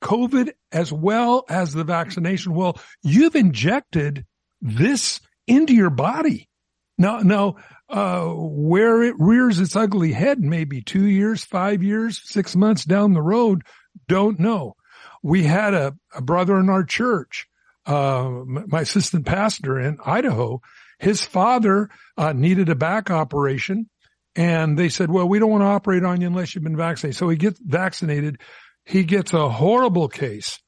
[0.00, 2.54] COVID as well as the vaccination.
[2.54, 4.24] Well, you've injected
[4.60, 6.48] this into your body.
[6.96, 7.56] Now, now,
[7.88, 13.12] uh, where it rears its ugly head, maybe two years, five years, six months down
[13.12, 13.62] the road,
[14.08, 14.76] don't know.
[15.22, 17.46] We had a, a brother in our church,
[17.86, 20.60] uh, my assistant pastor in Idaho.
[20.98, 23.90] His father, uh, needed a back operation
[24.36, 27.16] and they said, well, we don't want to operate on you unless you've been vaccinated.
[27.16, 28.40] So he gets vaccinated
[28.84, 30.58] he gets a horrible case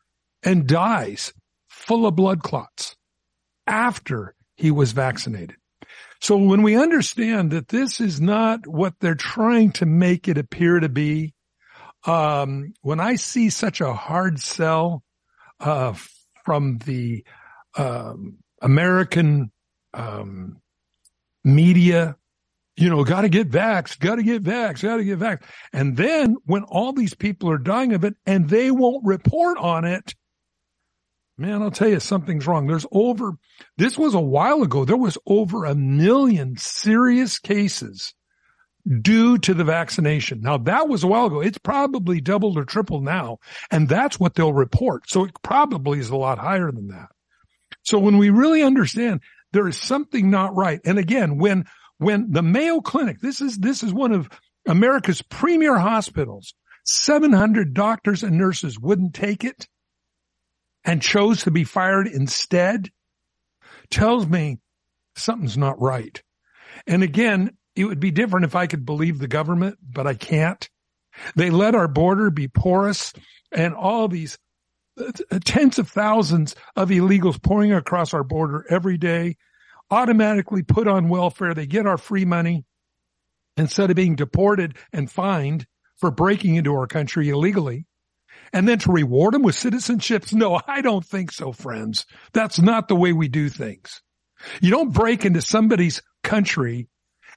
[0.42, 1.32] and dies
[1.68, 2.96] full of blood clots
[3.66, 5.56] after he was vaccinated.
[6.20, 10.80] So when we understand that this is not what they're trying to make it appear
[10.80, 11.34] to be,
[12.06, 15.02] um, when I see such a hard sell
[15.60, 15.94] uh,
[16.44, 17.24] from the
[17.76, 19.50] um, American
[19.92, 20.60] um,
[21.44, 22.16] media
[22.76, 25.44] you know, got to get vaxxed, got to get vaxxed, got to get vaxxed.
[25.72, 29.84] And then when all these people are dying of it and they won't report on
[29.84, 30.14] it,
[31.38, 32.66] man, I'll tell you something's wrong.
[32.66, 33.32] There's over,
[33.78, 34.84] this was a while ago.
[34.84, 38.14] There was over a million serious cases
[39.00, 40.42] due to the vaccination.
[40.42, 41.40] Now that was a while ago.
[41.40, 43.38] It's probably doubled or tripled now.
[43.70, 45.08] And that's what they'll report.
[45.08, 47.08] So it probably is a lot higher than that.
[47.82, 49.22] So when we really understand
[49.52, 50.80] there is something not right.
[50.84, 51.64] And again, when
[51.98, 54.28] when the Mayo Clinic, this is, this is one of
[54.66, 59.66] America's premier hospitals, 700 doctors and nurses wouldn't take it
[60.84, 62.90] and chose to be fired instead
[63.90, 64.58] tells me
[65.16, 66.22] something's not right.
[66.86, 70.68] And again, it would be different if I could believe the government, but I can't.
[71.34, 73.12] They let our border be porous
[73.52, 74.38] and all these
[74.98, 75.12] uh,
[75.44, 79.36] tens of thousands of illegals pouring across our border every day,
[79.90, 81.54] automatically put on welfare.
[81.54, 82.64] They get our free money
[83.56, 85.66] instead of being deported and fined
[85.96, 87.86] for breaking into our country illegally.
[88.52, 90.32] And then to reward them with citizenships?
[90.32, 92.06] No, I don't think so, friends.
[92.32, 94.02] That's not the way we do things.
[94.60, 96.88] You don't break into somebody's country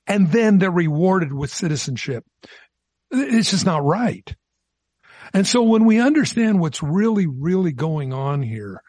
[0.05, 2.25] and then they're rewarded with citizenship.
[3.11, 4.35] It's just not right.
[5.33, 8.81] And so when we understand what's really, really going on here,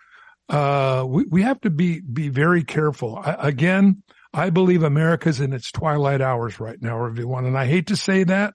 [0.51, 3.17] uh, we, we have to be, be very careful.
[3.17, 4.03] I, again,
[4.35, 7.47] I believe America's in its twilight hours right now, everyone.
[7.47, 8.55] And I hate to say that,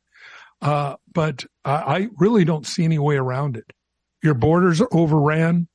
[0.61, 3.65] uh, but I, I really don't see any way around it.
[4.21, 5.67] Your borders are overran.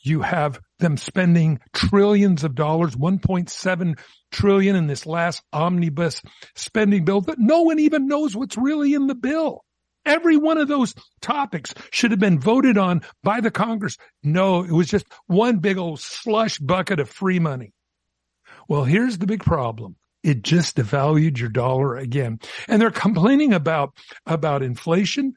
[0.00, 3.98] You have them spending trillions of dollars, 1.7
[4.30, 6.22] trillion in this last omnibus
[6.54, 9.64] spending bill that no one even knows what's really in the bill.
[10.06, 13.98] Every one of those topics should have been voted on by the Congress.
[14.22, 17.72] No, it was just one big old slush bucket of free money.
[18.68, 19.96] Well, here's the big problem.
[20.22, 22.40] It just devalued your dollar again.
[22.68, 23.94] And they're complaining about,
[24.24, 25.34] about inflation.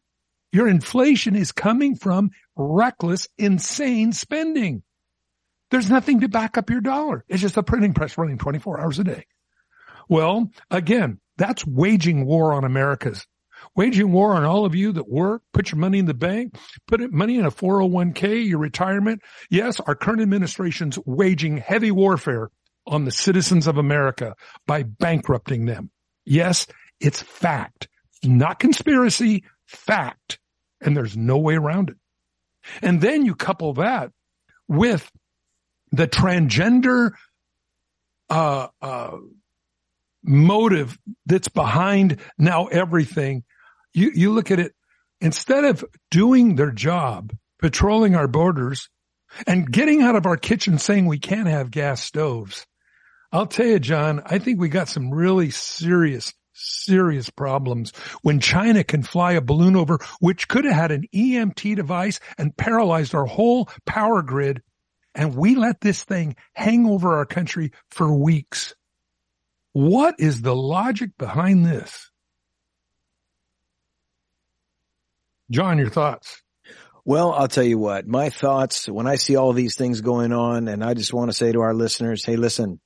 [0.52, 4.84] Your inflation is coming from reckless, insane spending.
[5.72, 7.24] There's nothing to back up your dollar.
[7.28, 9.26] It's just a printing press running 24 hours a day.
[10.08, 13.28] Well, again, that's waging war on America's
[13.76, 16.56] waging war on all of you that work, put your money in the bank,
[16.88, 19.22] put money in a 401k, your retirement.
[19.50, 22.50] Yes, our current administration's waging heavy warfare
[22.88, 24.36] on the citizens of America
[24.66, 25.92] by bankrupting them.
[26.26, 26.68] Yes,
[27.00, 27.88] it's fact,
[28.24, 30.40] not conspiracy, fact.
[30.82, 31.98] And there's no way around it.
[32.82, 34.12] And then you couple that
[34.68, 35.10] with
[35.92, 37.12] the transgender,
[38.30, 39.18] uh, uh,
[40.24, 43.44] motive that's behind now everything
[43.94, 44.74] you, you look at it,
[45.22, 48.90] instead of doing their job, patrolling our borders
[49.48, 52.66] and getting out of our kitchen saying we can't have gas stoves.
[53.32, 57.92] I'll tell you, John, I think we got some really serious, serious problems
[58.22, 62.56] when China can fly a balloon over, which could have had an EMP device and
[62.58, 64.64] paralyzed our whole power grid.
[65.14, 68.74] And we let this thing hang over our country for weeks.
[69.74, 72.10] What is the logic behind this?
[75.52, 76.42] John, your thoughts?
[77.06, 80.68] Well, I'll tell you what, my thoughts when I see all these things going on,
[80.68, 82.80] and I just want to say to our listeners, hey, listen,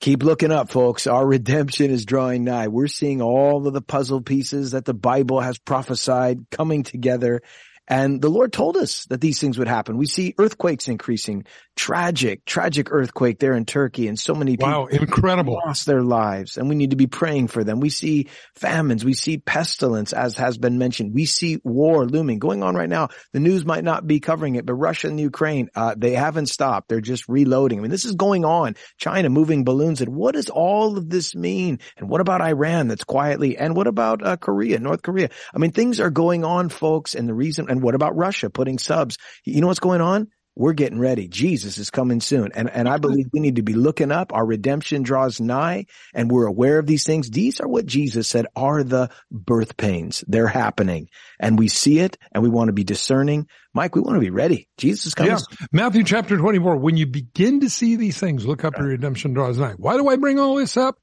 [0.00, 1.06] keep looking up, folks.
[1.06, 2.68] Our redemption is drawing nigh.
[2.68, 7.40] We're seeing all of the puzzle pieces that the Bible has prophesied coming together.
[7.86, 9.96] And the Lord told us that these things would happen.
[9.96, 11.44] We see earthquakes increasing,
[11.76, 15.54] tragic, tragic earthquake there in Turkey and so many people wow, incredible.
[15.66, 17.80] lost their lives and we need to be praying for them.
[17.80, 19.04] We see famines.
[19.04, 21.14] We see pestilence as has been mentioned.
[21.14, 23.08] We see war looming going on right now.
[23.32, 26.88] The news might not be covering it, but Russia and Ukraine, uh, they haven't stopped.
[26.88, 27.78] They're just reloading.
[27.78, 28.76] I mean, this is going on.
[28.96, 30.00] China moving balloons.
[30.00, 31.80] And what does all of this mean?
[31.96, 35.30] And what about Iran that's quietly, and what about uh, Korea, North Korea?
[35.54, 37.14] I mean, things are going on, folks.
[37.14, 39.18] And the reason, and what about Russia putting subs?
[39.44, 40.28] You know what's going on?
[40.56, 41.26] We're getting ready.
[41.26, 42.52] Jesus is coming soon.
[42.54, 44.32] And, and I believe we need to be looking up.
[44.32, 47.30] Our redemption draws nigh and we're aware of these things.
[47.30, 50.22] These are what Jesus said are the birth pains.
[50.28, 51.08] They're happening
[51.40, 53.48] and we see it and we want to be discerning.
[53.72, 54.68] Mike, we want to be ready.
[54.78, 55.32] Jesus is coming.
[55.32, 55.66] Yeah.
[55.72, 56.76] Matthew chapter 24.
[56.76, 59.74] When you begin to see these things, look up your redemption draws nigh.
[59.76, 60.98] Why do I bring all this up?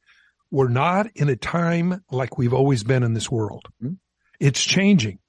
[0.49, 3.66] We're not in a time like we've always been in this world.
[3.84, 3.95] Mm-hmm.
[4.39, 5.20] It's changing.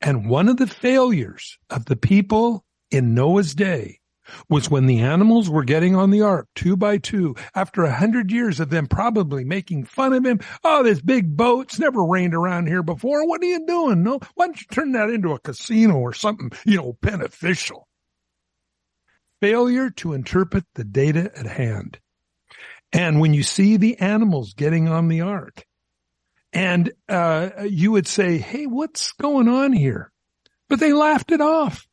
[0.00, 3.98] And one of the failures of the people in Noah's day
[4.48, 8.30] was when the animals were getting on the ark two by two after a hundred
[8.30, 10.40] years of them probably making fun of him.
[10.62, 13.26] Oh, this big boat's never rained around here before.
[13.26, 14.02] What are you doing?
[14.02, 17.86] No, why don't you turn that into a casino or something, you know, beneficial?
[19.42, 21.98] Failure to interpret the data at hand.
[22.92, 25.66] And when you see the animals getting on the ark
[26.52, 30.12] and, uh, you would say, Hey, what's going on here?
[30.68, 31.86] But they laughed it off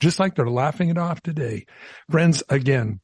[0.00, 1.66] just like they're laughing it off today.
[2.10, 3.00] Friends, again,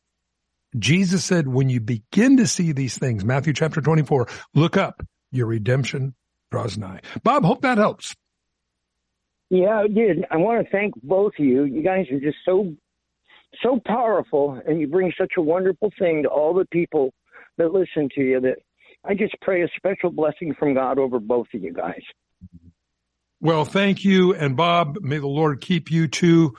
[0.78, 5.46] Jesus said, when you begin to see these things, Matthew chapter 24, look up, your
[5.46, 6.14] redemption
[6.50, 7.00] draws nigh.
[7.22, 8.14] Bob, hope that helps.
[9.50, 10.24] Yeah, it did.
[10.30, 11.64] I want to thank both of you.
[11.64, 12.74] You guys are just so,
[13.62, 17.12] so powerful, and you bring such a wonderful thing to all the people
[17.58, 18.56] that listen to you that
[19.04, 22.02] I just pray a special blessing from God over both of you guys.
[23.40, 24.34] Well, thank you.
[24.34, 26.54] And Bob, may the Lord keep you too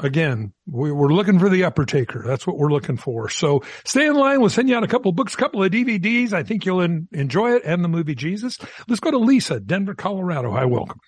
[0.00, 2.22] again, we, are looking for the upper taker.
[2.26, 3.28] That's what we're looking for.
[3.28, 4.40] So stay in line.
[4.40, 6.32] We'll send you out a couple books, a couple of DVDs.
[6.32, 8.58] I think you'll in, enjoy it and the movie Jesus.
[8.86, 10.50] Let's go to Lisa, Denver, Colorado.
[10.52, 11.00] Hi, welcome.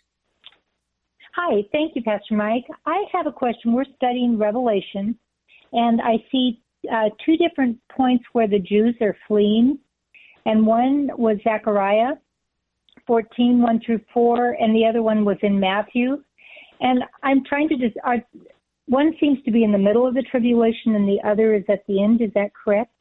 [1.37, 2.65] Hi, thank you, Pastor Mike.
[2.87, 3.73] I have a question.
[3.73, 5.17] We're studying Revelation,
[5.73, 6.61] and I see
[6.93, 9.79] uh, two different points where the Jews are fleeing,
[10.45, 12.15] and one was Zechariah
[13.07, 16.23] 14, 1 through 4, and the other one was in Matthew.
[16.81, 18.19] And I'm trying to just, are,
[18.91, 21.87] one seems to be in the middle of the tribulation, and the other is at
[21.87, 22.21] the end.
[22.21, 22.93] Is that correct?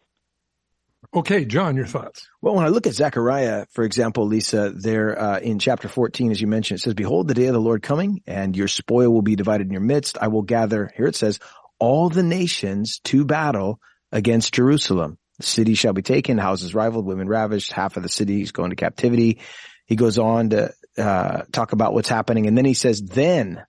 [1.15, 2.29] Okay, John, your thoughts.
[2.41, 6.39] Well, when I look at Zechariah, for example, Lisa, there uh, in chapter 14, as
[6.39, 9.23] you mentioned, it says, Behold, the day of the Lord coming, and your spoil will
[9.23, 10.19] be divided in your midst.
[10.21, 11.39] I will gather, here it says,
[11.79, 13.79] all the nations to battle
[14.11, 15.17] against Jerusalem.
[15.37, 18.69] The city shall be taken, houses rivaled, women ravished, half of the city is going
[18.69, 19.39] to captivity.
[19.87, 23.63] He goes on to uh, talk about what's happening, and then he says, then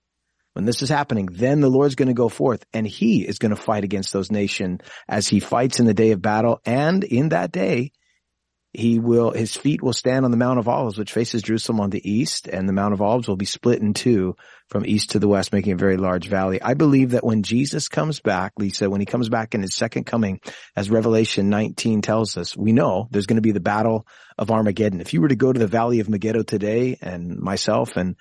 [0.53, 3.55] when this is happening, then the Lord's going to go forth and he is going
[3.55, 6.61] to fight against those nations as he fights in the day of battle.
[6.65, 7.93] And in that day,
[8.73, 11.91] he will, his feet will stand on the Mount of Olives, which faces Jerusalem on
[11.91, 14.37] the east, and the Mount of Olives will be split in two
[14.69, 16.63] from east to the west, making a very large valley.
[16.63, 20.05] I believe that when Jesus comes back, Lisa, when he comes back in his second
[20.05, 20.41] coming,
[20.77, 24.07] as Revelation 19 tells us, we know there's going to be the battle
[24.39, 25.01] of Armageddon.
[25.01, 28.15] If you were to go to the valley of Megiddo today and myself and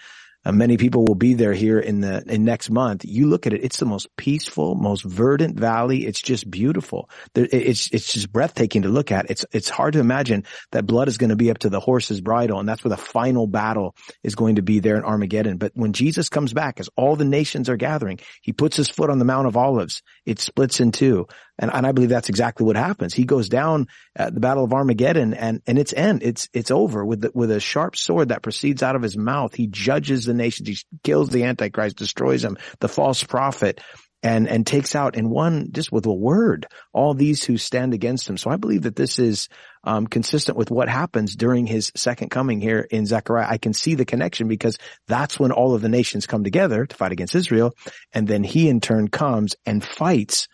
[0.46, 3.04] uh, many people will be there here in the in next month.
[3.06, 6.06] You look at it; it's the most peaceful, most verdant valley.
[6.06, 7.10] It's just beautiful.
[7.34, 9.30] There, it's it's just breathtaking to look at.
[9.30, 12.22] It's it's hard to imagine that blood is going to be up to the horse's
[12.22, 15.58] bridle, and that's where the final battle is going to be there in Armageddon.
[15.58, 19.10] But when Jesus comes back, as all the nations are gathering, he puts his foot
[19.10, 20.02] on the Mount of Olives.
[20.26, 21.28] It splits in two.
[21.60, 23.14] And, and I believe that's exactly what happens.
[23.14, 26.24] He goes down at the battle of Armageddon and, and it's end.
[26.24, 29.54] It's, it's over with the, with a sharp sword that proceeds out of his mouth.
[29.54, 30.70] He judges the nations.
[30.70, 33.82] He kills the Antichrist, destroys him, the false prophet
[34.22, 38.30] and, and takes out in one, just with a word, all these who stand against
[38.30, 38.38] him.
[38.38, 39.48] So I believe that this is,
[39.84, 43.48] um, consistent with what happens during his second coming here in Zechariah.
[43.50, 46.96] I can see the connection because that's when all of the nations come together to
[46.96, 47.74] fight against Israel.
[48.12, 50.50] And then he in turn comes and fights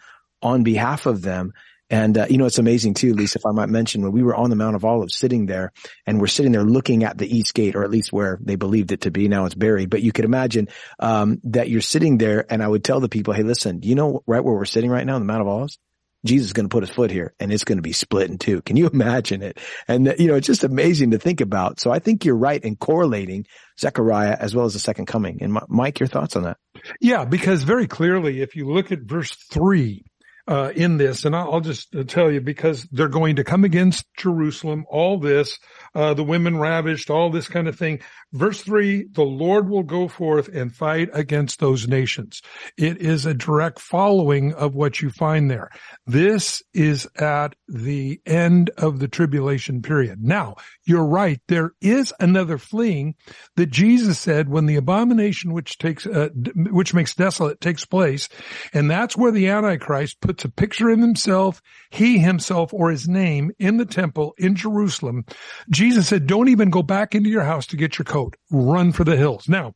[0.46, 1.54] on behalf of them.
[1.90, 4.36] And, uh, you know, it's amazing too, Lisa, if I might mention when we were
[4.36, 5.72] on the Mount of Olives sitting there
[6.06, 8.92] and we're sitting there looking at the East Gate, or at least where they believed
[8.92, 9.28] it to be.
[9.28, 10.70] Now it's buried, but you could imagine,
[11.00, 14.24] um, that you're sitting there and I would tell the people, Hey, listen, you know,
[14.26, 15.78] right where we're sitting right now, the Mount of Olives?
[16.26, 18.40] Jesus is going to put his foot here and it's going to be split in
[18.40, 18.62] two.
[18.62, 19.60] Can you imagine it?
[19.88, 21.80] And, uh, you know, it's just amazing to think about.
[21.80, 23.46] So I think you're right in correlating
[23.80, 25.40] Zechariah as well as the second coming.
[25.42, 26.58] And Mike, your thoughts on that?
[27.00, 30.06] Yeah, because very clearly, if you look at verse three,
[30.48, 34.06] uh, in this, and I'll, just uh, tell you because they're going to come against
[34.16, 35.58] Jerusalem, all this,
[35.96, 38.02] uh, the women ravished, all this kind of thing.
[38.32, 42.42] Verse three, the Lord will go forth and fight against those nations.
[42.78, 45.72] It is a direct following of what you find there.
[46.06, 50.22] This is at the end of the tribulation period.
[50.22, 51.40] Now, you're right.
[51.48, 53.16] There is another fleeing
[53.56, 58.30] that Jesus said when the abomination which takes, uh, which makes desolate takes place.
[58.74, 61.62] And that's where the Antichrist puts a picture of himself,
[61.92, 65.24] he himself or his name in the temple in Jerusalem.
[65.70, 68.36] Jesus said, don't even go back into your house to get your coat.
[68.52, 69.48] Run for the hills.
[69.48, 69.74] Now,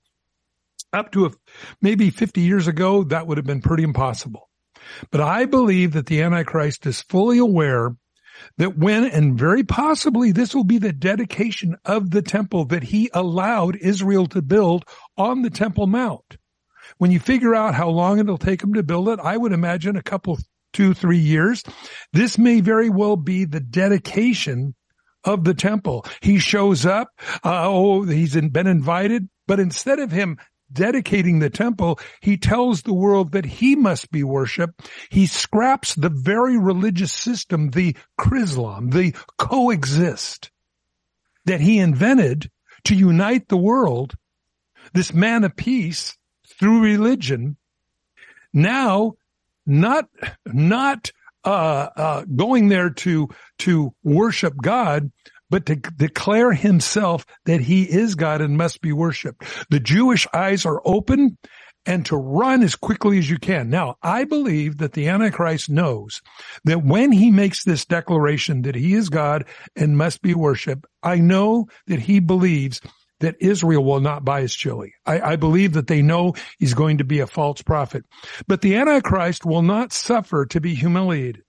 [0.92, 1.32] up to a,
[1.82, 4.50] maybe 50 years ago, that would have been pretty impossible.
[5.12, 7.96] But I believe that the Antichrist is fully aware
[8.58, 13.10] that when, and very possibly this will be the dedication of the temple that he
[13.14, 14.86] allowed Israel to build
[15.18, 16.39] on the Temple Mount.
[17.00, 19.96] When you figure out how long it'll take them to build it, I would imagine
[19.96, 20.38] a couple,
[20.74, 21.64] two, three years.
[22.12, 24.76] This may very well be the dedication
[25.24, 26.06] of the temple.
[26.22, 27.10] He shows up.
[27.44, 30.38] Uh, oh, he's been invited, but instead of him
[30.72, 34.92] dedicating the temple, he tells the world that he must be worshiped.
[35.10, 40.52] He scraps the very religious system, the Chrislam, the coexist
[41.46, 42.52] that he invented
[42.84, 44.16] to unite the world.
[44.94, 46.18] This man of peace
[46.58, 47.58] through religion.
[48.54, 49.14] Now,
[49.66, 50.10] not,
[50.46, 51.12] not,
[51.46, 53.30] uh, uh, going there to,
[53.60, 55.12] to worship God,
[55.50, 59.44] but to declare himself that he is God and must be worshiped.
[59.70, 61.38] The Jewish eyes are open
[61.86, 63.70] and to run as quickly as you can.
[63.70, 66.22] Now, I believe that the Antichrist knows
[66.66, 69.46] that when he makes this declaration that he is God
[69.76, 72.82] and must be worshiped, I know that he believes
[73.20, 74.94] that Israel will not buy his chili.
[75.06, 78.06] I, I, believe that they know he's going to be a false prophet.
[78.48, 81.44] But the Antichrist will not suffer to be humiliated.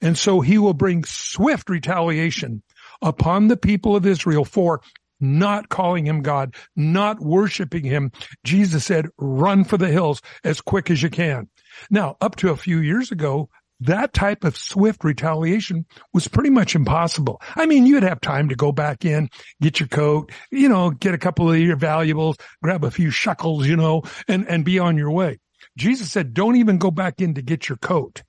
[0.00, 2.62] And so he will bring swift retaliation
[3.00, 4.82] upon the people of Israel for
[5.20, 8.12] not calling him God, not worshiping him.
[8.44, 11.48] Jesus said, run for the hills as quick as you can.
[11.90, 13.48] Now, up to a few years ago,
[13.80, 17.40] that type of swift retaliation was pretty much impossible.
[17.54, 19.28] I mean, you'd have time to go back in,
[19.60, 23.66] get your coat, you know, get a couple of your valuables, grab a few shekels,
[23.66, 25.38] you know, and, and be on your way.
[25.76, 28.22] Jesus said, don't even go back in to get your coat.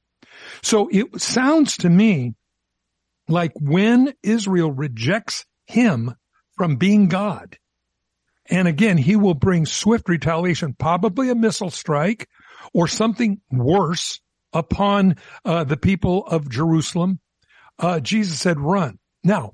[0.63, 2.33] So it sounds to me
[3.27, 6.13] like when Israel rejects him
[6.57, 7.57] from being God,
[8.49, 12.27] and again, he will bring swift retaliation, probably a missile strike
[12.73, 14.21] or something worse
[14.53, 17.19] upon uh, the people of Jerusalem.
[17.79, 18.99] Uh, Jesus said, run.
[19.23, 19.53] Now,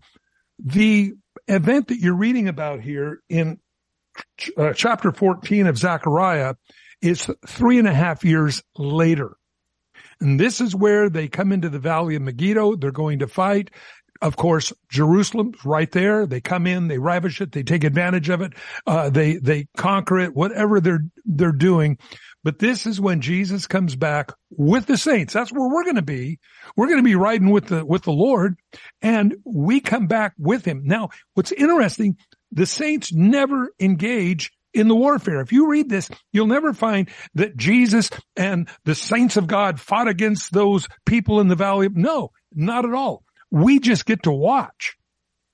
[0.60, 1.14] the
[1.48, 3.60] event that you're reading about here in
[4.38, 6.56] ch- uh, chapter 14 of Zechariah
[7.02, 9.36] is three and a half years later.
[10.22, 12.78] And this is where they come into the valley of Megiddo.
[12.78, 13.72] They're going to fight.
[14.24, 16.26] Of course, Jerusalem's right there.
[16.26, 18.54] They come in, they ravish it, they take advantage of it,
[18.88, 21.98] uh, they, they conquer it, whatever they're, they're doing.
[22.42, 25.34] But this is when Jesus comes back with the saints.
[25.34, 26.40] That's where we're going to be.
[26.78, 28.56] We're going to be riding with the, with the Lord
[29.02, 30.84] and we come back with him.
[30.86, 32.16] Now, what's interesting,
[32.54, 35.42] the saints never engage in the warfare.
[35.42, 40.08] If you read this, you'll never find that Jesus and the saints of God fought
[40.08, 41.90] against those people in the valley.
[41.92, 43.24] No, not at all.
[43.54, 44.98] We just get to watch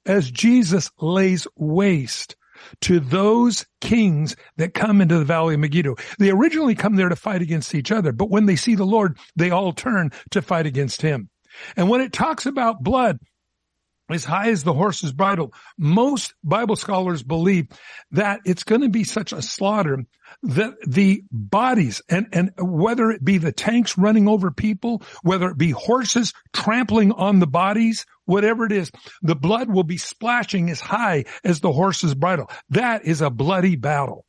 [0.05, 2.37] as Jesus lays waste
[2.79, 5.95] to those kings that come into the valley of Megiddo.
[6.17, 9.17] They originally come there to fight against each other, but when they see the Lord,
[9.35, 11.29] they all turn to fight against him.
[11.75, 13.19] And when it talks about blood,
[14.09, 15.53] as high as the horse's bridle.
[15.77, 17.67] Most Bible scholars believe
[18.11, 20.05] that it's going to be such a slaughter
[20.43, 25.57] that the bodies and, and whether it be the tanks running over people, whether it
[25.57, 28.91] be horses trampling on the bodies, whatever it is,
[29.21, 32.49] the blood will be splashing as high as the horse's bridle.
[32.69, 34.25] That is a bloody battle.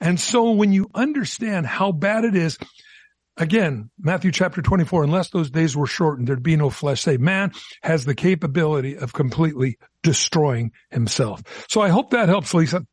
[0.00, 2.58] And so when you understand how bad it is,
[3.38, 7.52] Again, Matthew chapter 24, unless those days were shortened, there'd be no flesh Say, Man
[7.82, 11.42] has the capability of completely destroying himself.
[11.68, 12.86] So I hope that helps, Lisa.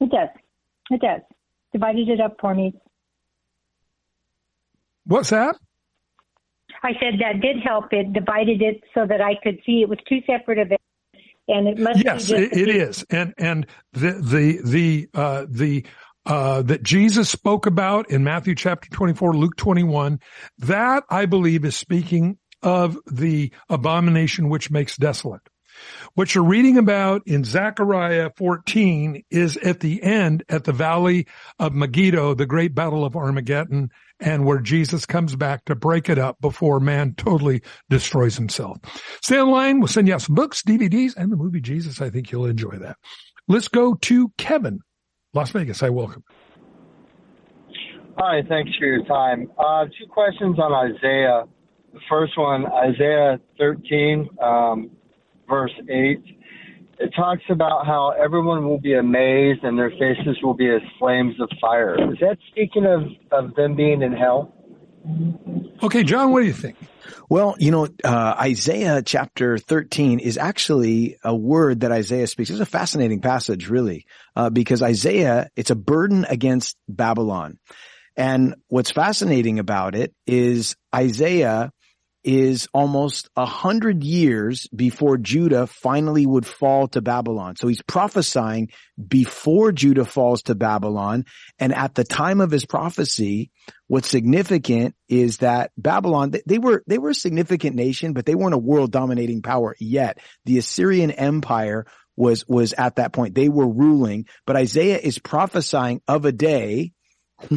[0.00, 0.28] It does.
[0.90, 1.20] It does.
[1.72, 2.74] Divided it up for me.
[5.04, 5.56] What's that?
[6.82, 7.86] I said that did help.
[7.92, 10.84] It divided it so that I could see it was two separate events.
[11.48, 15.86] And it must yes, it, it is, and and the the the uh, the
[16.28, 20.20] uh, that Jesus spoke about in Matthew chapter 24, Luke 21,
[20.58, 25.40] that I believe is speaking of the abomination which makes desolate.
[26.14, 31.26] What you're reading about in Zechariah 14 is at the end, at the valley
[31.58, 36.18] of Megiddo, the great battle of Armageddon, and where Jesus comes back to break it
[36.18, 38.78] up before man totally destroys himself.
[39.22, 39.78] Stay online.
[39.78, 42.02] We'll send you out some books, DVDs, and the movie Jesus.
[42.02, 42.96] I think you'll enjoy that.
[43.46, 44.80] Let's go to Kevin
[45.34, 45.82] Las Vegas.
[45.82, 46.24] I welcome.
[48.16, 49.50] Hi, thanks for your time.
[49.58, 51.44] Uh, two questions on Isaiah.
[51.92, 54.90] The first one, Isaiah 13, um,
[55.48, 56.22] verse 8.
[57.00, 61.34] It talks about how everyone will be amazed and their faces will be as flames
[61.40, 61.94] of fire.
[62.12, 64.52] Is that speaking of, of them being in hell?
[65.82, 66.76] Okay, John, what do you think?
[67.28, 72.50] Well, you know, uh, Isaiah chapter 13 is actually a word that Isaiah speaks.
[72.50, 74.06] It's a fascinating passage, really,
[74.36, 77.58] uh, because Isaiah, it's a burden against Babylon.
[78.16, 81.70] And what's fascinating about it is Isaiah
[82.28, 87.56] is almost a hundred years before Judah finally would fall to Babylon.
[87.56, 88.68] So he's prophesying
[89.02, 91.24] before Judah falls to Babylon.
[91.58, 93.50] And at the time of his prophecy,
[93.86, 98.52] what's significant is that Babylon, they were, they were a significant nation, but they weren't
[98.52, 100.18] a world dominating power yet.
[100.44, 103.36] The Assyrian empire was, was at that point.
[103.36, 106.92] They were ruling, but Isaiah is prophesying of a day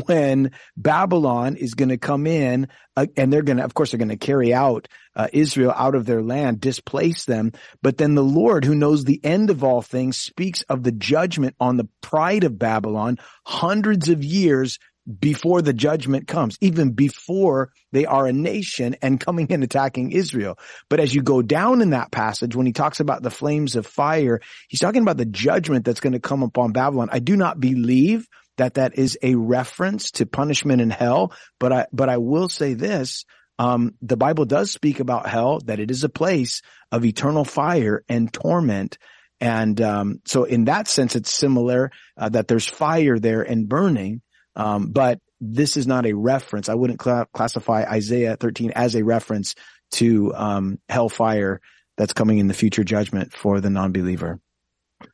[0.05, 3.97] when Babylon is going to come in uh, and they're going to, of course, they're
[3.97, 7.51] going to carry out uh, Israel out of their land, displace them.
[7.82, 11.55] But then the Lord, who knows the end of all things, speaks of the judgment
[11.59, 14.79] on the pride of Babylon hundreds of years
[15.19, 20.57] before the judgment comes, even before they are a nation and coming and attacking Israel.
[20.89, 23.88] But as you go down in that passage, when he talks about the flames of
[23.88, 27.09] fire, he's talking about the judgment that's going to come upon Babylon.
[27.11, 28.27] I do not believe
[28.58, 31.34] that that is a reference to punishment in hell.
[31.60, 33.26] But I, but I will say this,
[33.60, 38.04] um, the Bible does speak about hell, that it is a place of eternal fire
[38.10, 38.97] and torment.
[39.39, 44.22] And, um, so in that sense, it's similar, uh, that there's fire there and burning.
[44.56, 46.70] Um, but this is not a reference.
[46.70, 49.56] I wouldn't cl- classify Isaiah 13 as a reference
[49.91, 51.62] to, um, hellfire
[51.97, 54.39] that's coming in the future judgment for the non-believer.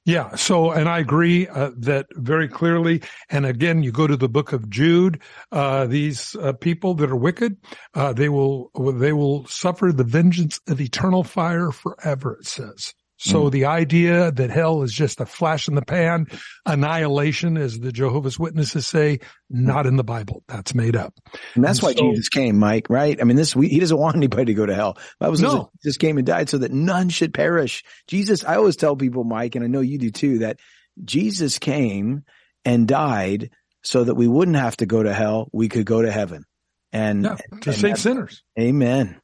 [0.05, 0.35] Yeah.
[0.35, 3.01] So, and I agree uh, that very clearly.
[3.29, 5.21] And again, you go to the book of Jude.
[5.51, 7.57] Uh, these uh, people that are wicked,
[7.93, 12.37] uh, they will they will suffer the vengeance of eternal fire forever.
[12.39, 12.93] It says.
[13.19, 13.51] So mm.
[13.51, 16.27] the idea that hell is just a flash in the pan,
[16.67, 20.43] annihilation, as the Jehovah's Witnesses say, not in the Bible.
[20.47, 21.15] That's made up.
[21.55, 23.19] And that's and why so, Jesus came, Mike, right?
[23.19, 24.97] I mean, this, we, he doesn't want anybody to go to hell.
[25.19, 25.71] Bible says no.
[25.83, 27.83] Jesus came and died so that none should perish.
[28.07, 30.59] Jesus, I always tell people, Mike, and I know you do too, that
[31.03, 32.23] Jesus came
[32.65, 33.49] and died
[33.81, 35.49] so that we wouldn't have to go to hell.
[35.51, 36.43] We could go to heaven.
[36.91, 38.43] And yeah, to and save sinners.
[38.59, 39.19] Amen.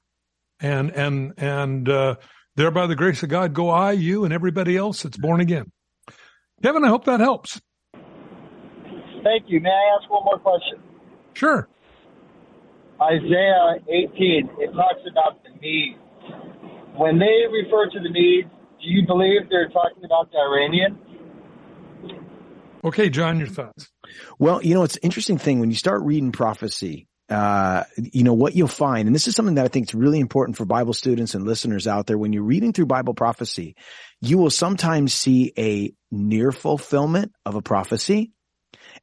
[0.59, 2.15] And, and, and, uh,
[2.55, 5.71] there, by the grace of God, go I, you, and everybody else that's born again.
[6.61, 7.59] Kevin, I hope that helps.
[9.23, 9.59] Thank you.
[9.59, 10.79] May I ask one more question?
[11.33, 11.67] Sure.
[13.01, 15.97] Isaiah 18, it talks about the Medes.
[16.95, 18.49] When they refer to the Medes,
[18.81, 20.99] do you believe they're talking about the Iranian?
[22.83, 23.89] Okay, John, your thoughts.
[24.39, 28.33] Well, you know, it's an interesting thing when you start reading prophecy uh, you know,
[28.33, 30.93] what you'll find, and this is something that I think is really important for Bible
[30.93, 32.17] students and listeners out there.
[32.17, 33.75] When you're reading through Bible prophecy,
[34.21, 38.31] you will sometimes see a near fulfillment of a prophecy.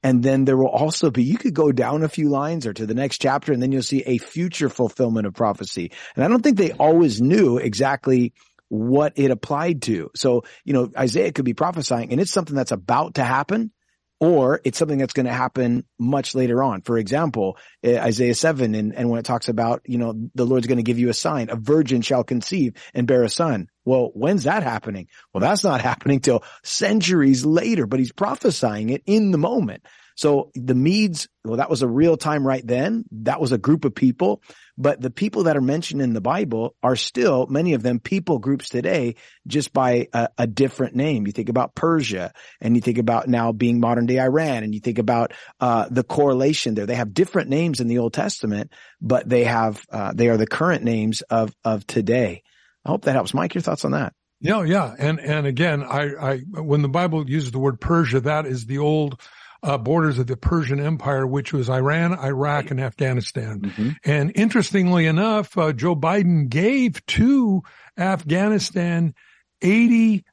[0.02, 2.86] And then there will also be, you could go down a few lines or to
[2.86, 5.92] the next chapter and then you'll see a future fulfillment of prophecy.
[6.14, 8.32] And I don't think they always knew exactly
[8.68, 10.10] what it applied to.
[10.14, 13.72] So, you know, Isaiah could be prophesying and it's something that's about to happen
[14.20, 16.82] or it's something that's going to happen much later on.
[16.82, 20.66] For example, eh, Isaiah 7 and, and when it talks about, you know, the Lord's
[20.66, 23.68] going to give you a sign, a virgin shall conceive and bear a son.
[23.86, 25.08] Well, when's that happening?
[25.32, 29.84] Well, that's not happening till centuries later, but he's prophesying it in the moment.
[30.16, 33.06] So the Medes, well, that was a real time right then.
[33.10, 34.42] That was a group of people,
[34.80, 38.38] but the people that are mentioned in the Bible are still, many of them people
[38.38, 39.16] groups today,
[39.46, 41.26] just by a, a different name.
[41.26, 44.80] You think about Persia and you think about now being modern day Iran and you
[44.80, 46.86] think about, uh, the correlation there.
[46.86, 48.72] They have different names in the Old Testament,
[49.02, 52.42] but they have, uh, they are the current names of, of today.
[52.86, 53.34] I hope that helps.
[53.34, 54.14] Mike, your thoughts on that?
[54.40, 54.94] Yeah, yeah.
[54.98, 58.78] And, and again, I, I, when the Bible uses the word Persia, that is the
[58.78, 59.20] old,
[59.62, 63.60] uh, borders of the Persian Empire, which was Iran, Iraq, and Afghanistan.
[63.60, 63.90] Mm-hmm.
[64.04, 67.62] And interestingly enough, uh, Joe Biden gave to
[67.98, 69.14] Afghanistan
[69.62, 70.24] 80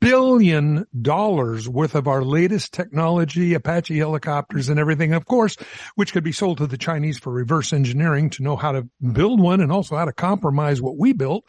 [0.00, 5.56] billion dollars worth of our latest technology, Apache helicopters and everything, of course,
[5.94, 9.40] which could be sold to the Chinese for reverse engineering to know how to build
[9.40, 11.44] one and also how to compromise what we built.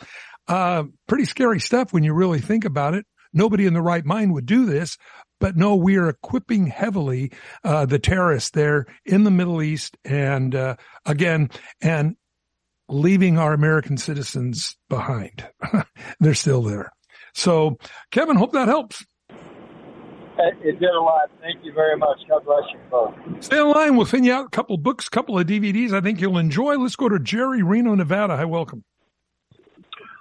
[0.48, 3.06] Uh, pretty scary stuff when you really think about it.
[3.34, 4.98] Nobody in the right mind would do this,
[5.40, 7.32] but no, we are equipping heavily
[7.64, 10.76] uh, the terrorists there in the Middle East, and uh,
[11.06, 11.50] again,
[11.82, 12.16] and
[12.90, 15.48] leaving our American citizens behind.
[16.20, 16.92] They're still there.
[17.34, 17.78] So,
[18.12, 19.06] Kevin, hope that helps.
[20.40, 21.30] It did a lot.
[21.42, 22.18] Thank you very much.
[22.30, 23.14] God bless you both.
[23.44, 23.96] Stay in line.
[23.96, 25.94] We'll send you out a couple books, a couple of DVDs.
[25.94, 26.78] I think you'll enjoy.
[26.78, 28.38] Let's go to Jerry, Reno, Nevada.
[28.38, 28.84] Hi, welcome.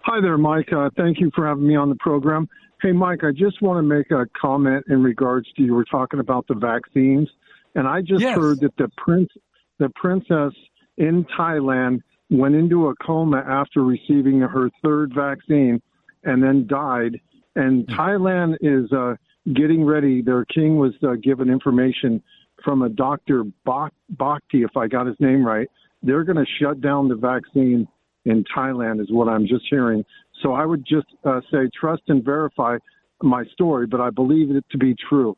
[0.05, 0.73] Hi there, Mike.
[0.73, 2.49] Uh, thank you for having me on the program.
[2.83, 6.21] Hey, Mike, I just want to make a comment in regards to you were talking
[6.21, 7.29] about the vaccines,
[7.75, 8.37] and I just yes.
[8.37, 9.31] heard that the prince,
[9.79, 10.53] the princess
[10.99, 15.81] in Thailand, went into a coma after receiving her third vaccine,
[16.25, 17.19] and then died.
[17.55, 17.99] And mm-hmm.
[17.99, 19.15] Thailand is uh,
[19.55, 20.21] getting ready.
[20.21, 22.23] Their king was uh, given information
[22.63, 23.45] from a Dr.
[23.67, 25.69] Bhakdi, if I got his name right.
[26.03, 27.89] They're going to shut down the vaccine
[28.27, 30.05] in Thailand, is what I'm just hearing.
[30.47, 32.77] So I would just uh, say trust and verify
[33.21, 35.35] my story, but I believe it to be true.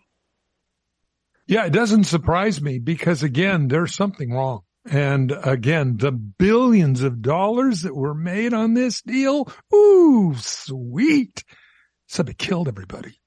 [1.46, 4.64] Yeah, it doesn't surprise me because again, there's something wrong.
[4.84, 11.42] And again, the billions of dollars that were made on this deal, ooh, sweet.
[12.06, 13.18] Except they killed everybody.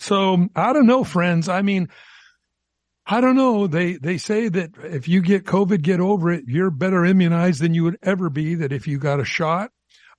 [0.00, 1.48] So I don't know, friends.
[1.48, 1.88] I mean,
[3.06, 3.68] I don't know.
[3.68, 6.44] They, they say that if you get COVID, get over it.
[6.48, 8.56] You're better immunized than you would ever be.
[8.56, 9.70] That if you got a shot,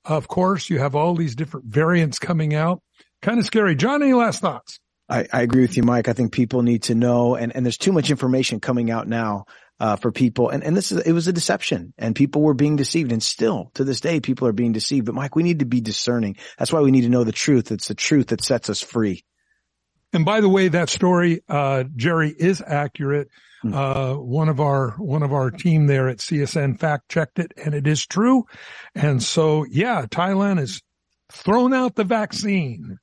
[0.06, 2.82] of course, you have all these different variants coming out.
[3.22, 3.76] Kind of scary.
[3.76, 4.80] John, any last thoughts?
[5.10, 6.08] I, I agree with you, Mike.
[6.08, 9.46] I think people need to know, and, and there's too much information coming out now
[9.80, 10.50] uh, for people.
[10.50, 13.72] And, and this is, it was a deception and people were being deceived and still
[13.74, 15.06] to this day, people are being deceived.
[15.06, 16.38] But Mike, we need to be discerning.
[16.58, 17.72] That's why we need to know the truth.
[17.72, 19.24] It's the truth that sets us free.
[20.14, 23.30] And by the way, that story, uh, Jerry is accurate.
[23.64, 23.74] Hmm.
[23.74, 27.74] Uh, one of our, one of our team there at CSN fact checked it and
[27.74, 28.46] it is true.
[28.94, 30.82] And so, yeah, Thailand has
[31.32, 33.00] thrown out the vaccine.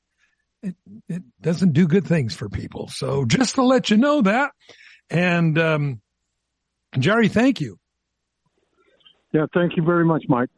[0.62, 0.76] It,
[1.08, 2.88] it doesn't do good things for people.
[2.88, 4.52] So just to let you know that.
[5.10, 6.00] And, um,
[6.98, 7.78] Jerry, thank you.
[9.32, 9.46] Yeah.
[9.52, 10.50] Thank you very much, Mike.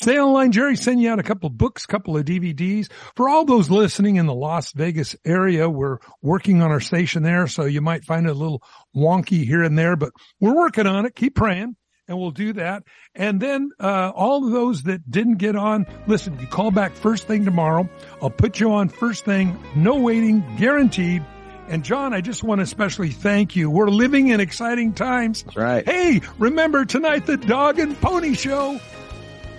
[0.00, 0.52] Stay online.
[0.52, 2.90] Jerry send you out a couple of books, couple of DVDs.
[3.14, 7.46] For all those listening in the Las Vegas area, we're working on our station there,
[7.46, 8.62] so you might find it a little
[8.94, 11.14] wonky here and there, but we're working on it.
[11.14, 11.76] Keep praying
[12.08, 12.82] and we'll do that.
[13.14, 17.26] And then, uh, all of those that didn't get on, listen, you call back first
[17.26, 17.88] thing tomorrow.
[18.20, 19.56] I'll put you on first thing.
[19.74, 21.24] No waiting, guaranteed.
[21.68, 23.70] And John, I just want to especially thank you.
[23.70, 25.44] We're living in exciting times.
[25.44, 25.88] That's right.
[25.88, 28.78] Hey, remember tonight the dog and pony show.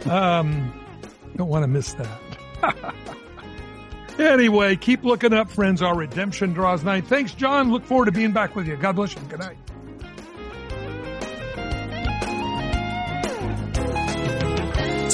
[0.05, 0.73] Um,
[1.35, 2.93] don't want to miss that.
[4.19, 5.81] anyway, keep looking up, friends.
[5.81, 7.01] Our redemption draws nigh.
[7.01, 7.71] Thanks, John.
[7.71, 8.77] Look forward to being back with you.
[8.77, 9.21] God bless you.
[9.29, 9.57] Good night.